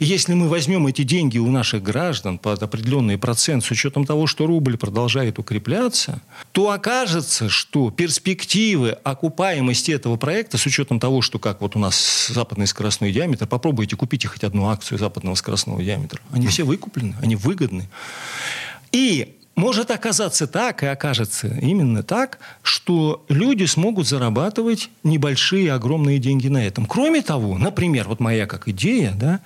если 0.00 0.34
мы 0.34 0.48
возьмем 0.48 0.88
эти 0.88 1.04
деньги 1.04 1.38
у 1.38 1.48
наших 1.52 1.84
граждан 1.84 2.38
под 2.38 2.60
определенный 2.64 3.16
процент 3.16 3.64
с 3.64 3.70
учетом 3.70 4.06
того, 4.06 4.26
что 4.26 4.48
рубль 4.48 4.76
продолжает 4.76 5.38
укрепляться, 5.38 6.20
то 6.50 6.70
окажется, 6.70 7.48
что 7.48 7.92
перспективы 7.92 8.98
окупаемости 9.04 9.92
этого 9.92 10.16
проекта 10.16 10.58
с 10.58 10.66
учетом 10.66 10.98
того, 10.98 11.22
что 11.22 11.38
как 11.38 11.60
вот 11.60 11.76
у 11.76 11.78
нас 11.78 12.26
западный 12.26 12.66
скоростной 12.66 13.12
диаметр, 13.12 13.46
попробуйте 13.46 13.94
купите 13.94 14.26
хоть 14.26 14.42
одну 14.42 14.68
акцию 14.68 14.98
западного 14.98 15.36
скоростного 15.36 15.80
диаметра, 15.80 16.20
они 16.32 16.48
все 16.48 16.64
выкуплены, 16.64 17.14
они 17.22 17.36
выгодны. 17.36 17.88
И 18.90 19.36
может 19.56 19.90
оказаться 19.90 20.46
так, 20.46 20.82
и 20.82 20.86
окажется 20.86 21.46
именно 21.46 22.02
так, 22.02 22.38
что 22.62 23.24
люди 23.28 23.64
смогут 23.64 24.08
зарабатывать 24.08 24.90
небольшие, 25.02 25.72
огромные 25.72 26.18
деньги 26.18 26.48
на 26.48 26.64
этом. 26.64 26.86
Кроме 26.86 27.22
того, 27.22 27.58
например, 27.58 28.08
вот 28.08 28.20
моя 28.20 28.46
как 28.46 28.68
идея, 28.68 29.12
да, 29.16 29.40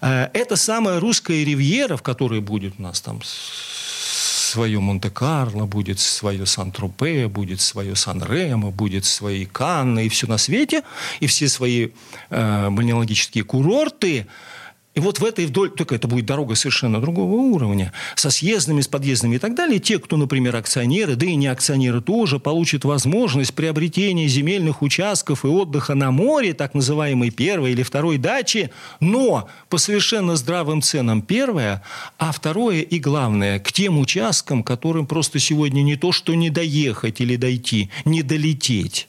э, 0.00 0.28
это 0.32 0.56
самая 0.56 1.00
русская 1.00 1.44
ривьера, 1.44 1.96
в 1.96 2.02
которой 2.02 2.40
будет 2.40 2.74
у 2.78 2.82
нас 2.82 3.00
там 3.00 3.20
свое 3.24 4.80
Монте-Карло, 4.80 5.66
будет 5.66 6.00
свое 6.00 6.44
Сан-Тропе, 6.46 7.28
будет 7.28 7.60
свое 7.60 7.94
Сан-Ремо, 7.94 8.70
будет 8.70 9.04
свои 9.04 9.46
Канны 9.46 10.06
и 10.06 10.08
все 10.08 10.26
на 10.26 10.38
свете, 10.38 10.82
и 11.20 11.26
все 11.26 11.48
свои 11.48 11.90
э, 12.30 12.70
бальнеологические 12.70 13.44
курорты– 13.44 14.26
и 14.92 14.98
вот 14.98 15.20
в 15.20 15.24
этой 15.24 15.46
вдоль, 15.46 15.70
только 15.70 15.94
это 15.94 16.08
будет 16.08 16.26
дорога 16.26 16.56
совершенно 16.56 17.00
другого 17.00 17.34
уровня, 17.34 17.92
со 18.16 18.28
съездами, 18.28 18.80
с 18.80 18.88
подъездами 18.88 19.36
и 19.36 19.38
так 19.38 19.54
далее, 19.54 19.78
те, 19.78 20.00
кто, 20.00 20.16
например, 20.16 20.56
акционеры, 20.56 21.14
да 21.14 21.26
и 21.26 21.36
не 21.36 21.46
акционеры 21.46 22.00
тоже, 22.00 22.40
получат 22.40 22.84
возможность 22.84 23.54
приобретения 23.54 24.26
земельных 24.26 24.82
участков 24.82 25.44
и 25.44 25.48
отдыха 25.48 25.94
на 25.94 26.10
море, 26.10 26.54
так 26.54 26.74
называемой 26.74 27.30
первой 27.30 27.70
или 27.70 27.84
второй 27.84 28.18
дачи, 28.18 28.70
но 28.98 29.48
по 29.68 29.78
совершенно 29.78 30.34
здравым 30.34 30.82
ценам 30.82 31.22
первое, 31.22 31.84
а 32.18 32.32
второе 32.32 32.80
и 32.80 32.98
главное, 32.98 33.60
к 33.60 33.72
тем 33.72 33.96
участкам, 33.96 34.64
которым 34.64 35.06
просто 35.06 35.38
сегодня 35.38 35.82
не 35.82 35.94
то, 35.94 36.10
что 36.10 36.34
не 36.34 36.50
доехать 36.50 37.20
или 37.20 37.36
дойти, 37.36 37.90
не 38.04 38.22
долететь. 38.22 39.06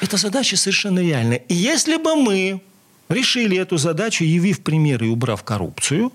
Эта 0.00 0.16
задача 0.16 0.56
совершенно 0.56 0.98
реальная. 0.98 1.38
И 1.48 1.54
если 1.54 1.98
бы 1.98 2.16
мы 2.16 2.60
решили 3.08 3.56
эту 3.56 3.76
задачу, 3.76 4.24
явив 4.24 4.62
примеры 4.62 5.06
и 5.06 5.10
убрав 5.10 5.42
коррупцию, 5.42 6.12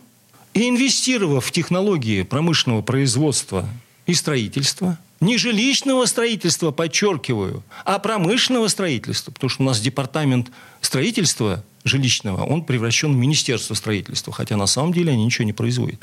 и 0.54 0.68
инвестировав 0.68 1.46
в 1.46 1.52
технологии 1.52 2.24
промышленного 2.24 2.82
производства 2.82 3.68
и 4.06 4.14
строительства, 4.14 4.98
Не 5.22 5.38
жилищного 5.38 6.06
строительства, 6.06 6.72
подчеркиваю, 6.72 7.62
а 7.84 8.00
промышленного 8.00 8.70
строительства. 8.70 9.32
Потому 9.32 9.50
что 9.50 9.64
у 9.64 9.66
нас 9.66 9.82
департамент 9.82 10.50
строительства 10.80 11.62
жилищного, 11.84 12.44
он 12.46 12.64
превращен 12.64 13.14
в 13.14 13.18
Министерство 13.18 13.74
строительства, 13.74 14.32
хотя 14.32 14.56
на 14.56 14.66
самом 14.66 14.94
деле 14.94 15.12
они 15.12 15.26
ничего 15.26 15.46
не 15.46 15.54
производят. 15.54 16.00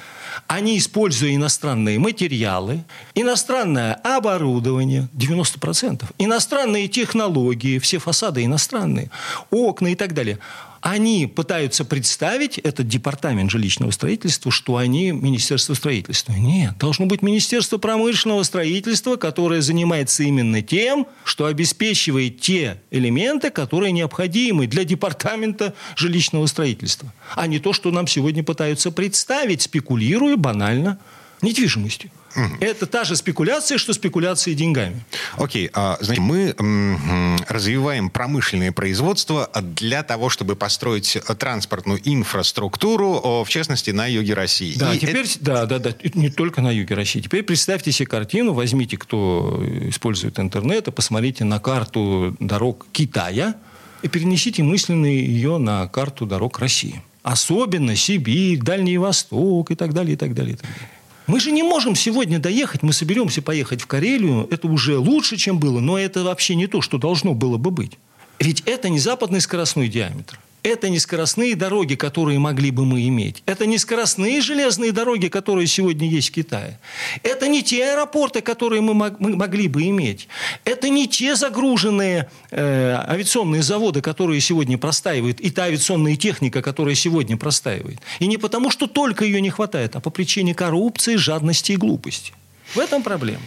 Они, 0.46 0.76
используя 0.76 1.34
иностранные 1.34 1.98
материалы, 1.98 2.84
иностранное 3.14 3.94
оборудование, 3.94 5.08
90%, 5.14 6.04
иностранные 6.18 6.88
технологии, 6.88 7.78
все 7.78 7.98
фасады 7.98 8.44
иностранные, 8.44 9.10
окна 9.50 9.88
и 9.88 9.94
так 9.94 10.12
далее– 10.12 10.38
они 10.86 11.26
пытаются 11.26 11.84
представить 11.84 12.58
этот 12.58 12.86
департамент 12.86 13.50
жилищного 13.50 13.90
строительства, 13.90 14.52
что 14.52 14.76
они 14.76 15.10
Министерство 15.10 15.74
строительства. 15.74 16.32
Нет, 16.34 16.78
должно 16.78 17.06
быть 17.06 17.22
Министерство 17.22 17.78
промышленного 17.78 18.44
строительства, 18.44 19.16
которое 19.16 19.62
занимается 19.62 20.22
именно 20.22 20.62
тем, 20.62 21.08
что 21.24 21.46
обеспечивает 21.46 22.40
те 22.40 22.80
элементы, 22.92 23.50
которые 23.50 23.90
необходимы 23.90 24.68
для 24.68 24.84
департамента 24.84 25.74
жилищного 25.96 26.46
строительства, 26.46 27.12
а 27.34 27.48
не 27.48 27.58
то, 27.58 27.72
что 27.72 27.90
нам 27.90 28.06
сегодня 28.06 28.44
пытаются 28.44 28.92
представить, 28.92 29.62
спекулируя 29.62 30.36
банально 30.36 31.00
недвижимостью. 31.42 32.12
Это 32.60 32.86
та 32.86 33.04
же 33.04 33.16
спекуляция, 33.16 33.78
что 33.78 33.92
спекуляция 33.92 34.54
деньгами. 34.54 35.04
Окей, 35.36 35.70
а, 35.72 35.98
значит, 36.00 36.22
мы 36.22 36.54
м, 36.58 37.36
развиваем 37.48 38.10
промышленное 38.10 38.72
производство 38.72 39.50
для 39.62 40.02
того, 40.02 40.28
чтобы 40.28 40.56
построить 40.56 41.18
транспортную 41.38 42.00
инфраструктуру, 42.04 43.44
в 43.44 43.48
частности, 43.48 43.90
на 43.90 44.06
юге 44.06 44.34
России. 44.34 44.74
Да, 44.76 44.94
И 44.94 44.98
теперь, 44.98 45.26
это... 45.26 45.38
да, 45.40 45.66
да, 45.66 45.78
да, 45.78 45.94
не 46.14 46.30
только 46.30 46.60
на 46.60 46.70
юге 46.70 46.94
России. 46.94 47.20
Теперь 47.20 47.42
представьте 47.42 47.92
себе 47.92 48.06
картину, 48.06 48.52
возьмите, 48.52 48.96
кто 48.96 49.62
использует 49.88 50.38
интернет, 50.38 50.88
и 50.88 50.90
посмотрите 50.90 51.44
на 51.44 51.58
карту 51.58 52.36
дорог 52.40 52.86
Китая 52.92 53.54
и 54.02 54.08
перенесите 54.08 54.62
мысленно 54.62 55.06
ее 55.06 55.58
на 55.58 55.86
карту 55.88 56.26
дорог 56.26 56.58
России. 56.58 57.02
Особенно 57.22 57.96
Сибирь, 57.96 58.58
Дальний 58.60 58.98
Восток 58.98 59.70
и 59.70 59.74
так 59.74 59.92
далее, 59.92 60.14
и 60.14 60.16
так 60.16 60.32
далее, 60.34 60.54
и 60.54 60.56
так 60.56 60.70
далее. 60.70 60.90
Мы 61.26 61.40
же 61.40 61.50
не 61.50 61.64
можем 61.64 61.96
сегодня 61.96 62.38
доехать, 62.38 62.82
мы 62.82 62.92
соберемся 62.92 63.42
поехать 63.42 63.82
в 63.82 63.86
Карелию, 63.86 64.46
это 64.50 64.68
уже 64.68 64.98
лучше, 64.98 65.36
чем 65.36 65.58
было, 65.58 65.80
но 65.80 65.98
это 65.98 66.22
вообще 66.22 66.54
не 66.54 66.68
то, 66.68 66.80
что 66.80 66.98
должно 66.98 67.34
было 67.34 67.56
бы 67.56 67.70
быть. 67.70 67.98
Ведь 68.38 68.62
это 68.66 68.88
не 68.88 69.00
западный 69.00 69.40
скоростной 69.40 69.88
диаметр. 69.88 70.38
Это 70.66 70.88
не 70.88 70.98
скоростные 70.98 71.54
дороги, 71.54 71.94
которые 71.94 72.40
могли 72.40 72.72
бы 72.72 72.84
мы 72.84 73.06
иметь. 73.06 73.44
Это 73.46 73.66
не 73.66 73.78
скоростные 73.78 74.40
железные 74.40 74.90
дороги, 74.90 75.28
которые 75.28 75.68
сегодня 75.68 76.08
есть 76.08 76.30
в 76.30 76.32
Китае. 76.32 76.80
Это 77.22 77.46
не 77.46 77.62
те 77.62 77.92
аэропорты, 77.92 78.40
которые 78.40 78.80
мы, 78.80 78.92
мог, 78.92 79.20
мы 79.20 79.36
могли 79.36 79.68
бы 79.68 79.84
иметь. 79.84 80.26
Это 80.64 80.88
не 80.88 81.06
те 81.06 81.36
загруженные 81.36 82.28
э, 82.50 82.96
авиационные 83.08 83.62
заводы, 83.62 84.00
которые 84.00 84.40
сегодня 84.40 84.76
простаивают, 84.76 85.38
и 85.38 85.50
та 85.50 85.66
авиационная 85.66 86.16
техника, 86.16 86.62
которая 86.62 86.96
сегодня 86.96 87.36
простаивает. 87.36 88.00
И 88.18 88.26
не 88.26 88.36
потому, 88.36 88.72
что 88.72 88.88
только 88.88 89.24
ее 89.24 89.40
не 89.40 89.50
хватает, 89.50 89.94
а 89.94 90.00
по 90.00 90.10
причине 90.10 90.52
коррупции, 90.52 91.14
жадности 91.14 91.72
и 91.72 91.76
глупости. 91.76 92.32
В 92.74 92.80
этом 92.80 93.04
проблема. 93.04 93.44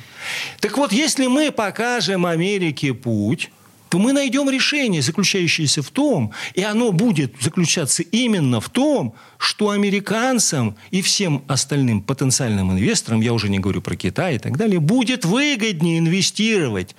Так 0.61 0.77
вот, 0.77 0.93
если 0.93 1.27
мы 1.27 1.51
покажем 1.51 2.25
Америке 2.25 2.93
путь, 2.93 3.49
то 3.89 3.97
мы 3.97 4.13
найдем 4.13 4.49
решение, 4.49 5.01
заключающееся 5.01 5.81
в 5.81 5.89
том, 5.89 6.31
и 6.53 6.61
оно 6.61 6.91
будет 6.91 7.33
заключаться 7.41 8.03
именно 8.03 8.61
в 8.61 8.69
том, 8.69 9.15
что 9.37 9.71
американцам 9.71 10.75
и 10.91 11.01
всем 11.01 11.43
остальным 11.47 12.01
потенциальным 12.01 12.71
инвесторам, 12.71 13.21
я 13.21 13.33
уже 13.33 13.49
не 13.49 13.59
говорю 13.59 13.81
про 13.81 13.95
Китай 13.95 14.35
и 14.35 14.39
так 14.39 14.57
далее, 14.57 14.79
будет 14.79 15.25
выгоднее 15.25 15.99
инвестировать 15.99 16.95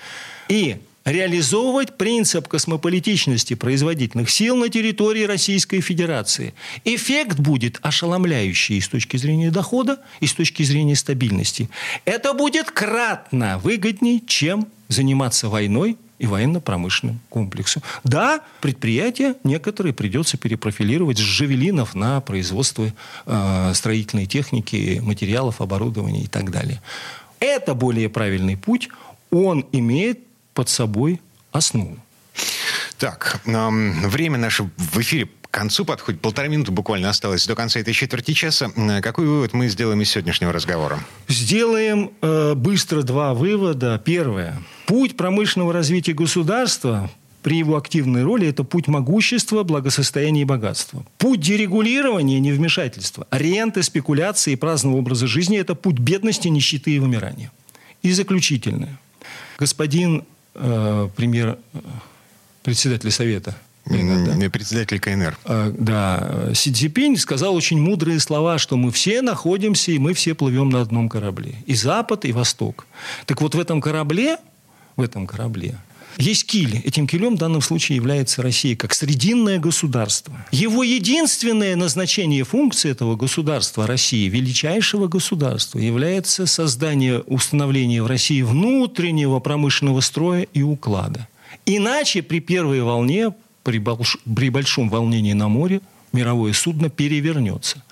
и 0.48 0.78
реализовывать 1.04 1.96
принцип 1.96 2.48
космополитичности 2.48 3.54
производительных 3.54 4.28
сил 4.28 4.56
на 4.56 4.68
территории 4.68 5.24
Российской 5.24 5.80
Федерации. 5.80 6.54
Эффект 6.84 7.38
будет 7.38 7.78
ошеломляющий 7.82 8.78
и 8.78 8.80
с 8.80 8.88
точки 8.88 9.16
зрения 9.16 9.50
дохода, 9.50 10.00
и 10.20 10.26
с 10.26 10.34
точки 10.34 10.62
зрения 10.62 10.96
стабильности. 10.96 11.70
Это 12.04 12.34
будет 12.34 12.70
кратно 12.70 13.58
выгоднее, 13.58 14.20
чем 14.26 14.66
заниматься 14.88 15.48
войной 15.48 15.96
и 16.20 16.26
военно-промышленным 16.26 17.18
комплексу. 17.30 17.82
Да, 18.04 18.42
предприятия 18.60 19.36
некоторые 19.42 19.94
придется 19.94 20.36
перепрофилировать 20.36 21.16
с 21.16 21.22
жавелинов 21.22 21.94
на 21.94 22.20
производство 22.20 22.92
э, 23.24 23.72
строительной 23.74 24.26
техники, 24.26 25.00
материалов, 25.02 25.62
оборудования 25.62 26.24
и 26.24 26.26
так 26.26 26.50
далее. 26.50 26.82
Это 27.40 27.74
более 27.74 28.10
правильный 28.10 28.58
путь. 28.58 28.90
Он 29.30 29.64
имеет 29.72 30.20
под 30.52 30.68
собой 30.68 31.22
основу. 31.52 31.96
Так, 32.98 33.40
время 33.46 34.36
наше 34.36 34.70
в 34.76 34.98
эфире 34.98 35.26
к 35.50 35.54
концу 35.54 35.84
подходит. 35.84 36.20
Полтора 36.20 36.48
минуты 36.48 36.70
буквально 36.70 37.08
осталось 37.08 37.46
до 37.46 37.54
конца 37.54 37.80
этой 37.80 37.92
четверти 37.92 38.32
часа. 38.32 38.70
Какой 39.02 39.26
вывод 39.26 39.52
мы 39.52 39.68
сделаем 39.68 40.00
из 40.00 40.10
сегодняшнего 40.10 40.52
разговора? 40.52 41.00
Сделаем 41.28 42.12
э, 42.22 42.54
быстро 42.54 43.02
два 43.02 43.34
вывода. 43.34 44.00
Первое. 44.04 44.62
Путь 44.86 45.16
промышленного 45.16 45.72
развития 45.72 46.12
государства 46.12 47.10
при 47.42 47.56
его 47.58 47.76
активной 47.76 48.22
роли 48.22 48.46
это 48.46 48.64
путь 48.64 48.86
могущества, 48.86 49.64
благосостояния 49.64 50.42
и 50.42 50.44
богатства. 50.44 51.04
Путь 51.18 51.40
дерегулирования, 51.40 52.38
невмешательства, 52.38 53.26
ренты, 53.30 53.82
спекуляции 53.82 54.52
и 54.52 54.56
праздного 54.56 54.96
образа 54.96 55.26
жизни– 55.26 55.58
это 55.58 55.74
путь 55.74 55.98
бедности, 55.98 56.48
нищеты 56.48 56.92
и 56.92 56.98
вымирания. 56.98 57.50
И 58.02 58.12
заключительное. 58.12 58.98
Господин 59.58 60.24
э, 60.54 61.08
премьер, 61.16 61.58
э, 61.72 61.78
председатель 62.62 63.10
Совета 63.10 63.56
да. 63.86 64.50
Председатель 64.50 65.00
КНР. 65.00 65.38
А, 65.44 65.74
да. 65.76 66.54
Си 66.54 66.72
Цзипинь 66.72 67.16
сказал 67.16 67.54
очень 67.54 67.80
мудрые 67.80 68.20
слова, 68.20 68.58
что 68.58 68.76
мы 68.76 68.90
все 68.90 69.22
находимся, 69.22 69.92
и 69.92 69.98
мы 69.98 70.14
все 70.14 70.34
плывем 70.34 70.70
на 70.70 70.80
одном 70.80 71.08
корабле. 71.08 71.54
И 71.66 71.74
Запад, 71.74 72.24
и 72.24 72.32
Восток. 72.32 72.86
Так 73.26 73.40
вот 73.40 73.54
в 73.54 73.60
этом 73.60 73.80
корабле, 73.80 74.36
в 74.96 75.02
этом 75.02 75.26
корабле 75.26 75.76
есть 76.18 76.46
киль. 76.46 76.80
Этим 76.84 77.06
килем 77.06 77.36
в 77.36 77.38
данном 77.38 77.60
случае 77.60 77.96
является 77.96 78.42
Россия 78.42 78.76
как 78.76 78.94
срединное 78.94 79.58
государство. 79.58 80.34
Его 80.50 80.82
единственное 80.82 81.76
назначение 81.76 82.44
функции 82.44 82.90
этого 82.90 83.16
государства 83.16 83.86
России, 83.86 84.28
величайшего 84.28 85.08
государства, 85.08 85.78
является 85.78 86.46
создание, 86.46 87.20
установление 87.20 88.02
в 88.02 88.06
России 88.06 88.42
внутреннего 88.42 89.38
промышленного 89.40 90.00
строя 90.00 90.42
и 90.52 90.62
уклада. 90.62 91.28
Иначе 91.66 92.22
при 92.22 92.40
первой 92.40 92.82
волне 92.82 93.32
при, 93.62 93.78
больш, 93.78 94.18
при 94.36 94.50
большом 94.50 94.88
волнении 94.88 95.32
на 95.32 95.48
море 95.48 95.80
мировое 96.12 96.52
судно 96.52 96.90
перевернется. 96.90 97.82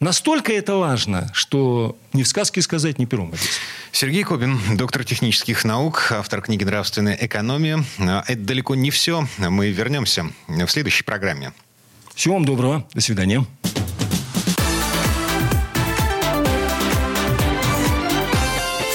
Настолько 0.00 0.52
это 0.52 0.76
важно, 0.76 1.28
что 1.32 1.96
ни 2.12 2.22
в 2.22 2.28
сказке 2.28 2.62
сказать, 2.62 2.98
ни 2.98 3.04
пером. 3.04 3.32
Сергей 3.90 4.22
Кобин, 4.22 4.58
доктор 4.76 5.04
технических 5.04 5.64
наук, 5.64 6.12
автор 6.12 6.40
книги 6.40 6.62
«Нравственная 6.62 7.18
экономия». 7.20 7.84
А 7.98 8.22
это 8.26 8.40
далеко 8.42 8.76
не 8.76 8.90
все. 8.90 9.26
Мы 9.38 9.70
вернемся 9.70 10.30
в 10.46 10.68
следующей 10.68 11.02
программе. 11.02 11.52
Всего 12.14 12.34
вам 12.34 12.44
доброго. 12.44 12.86
До 12.94 13.00
свидания. 13.00 13.44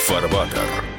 Фарбатер. 0.07 0.92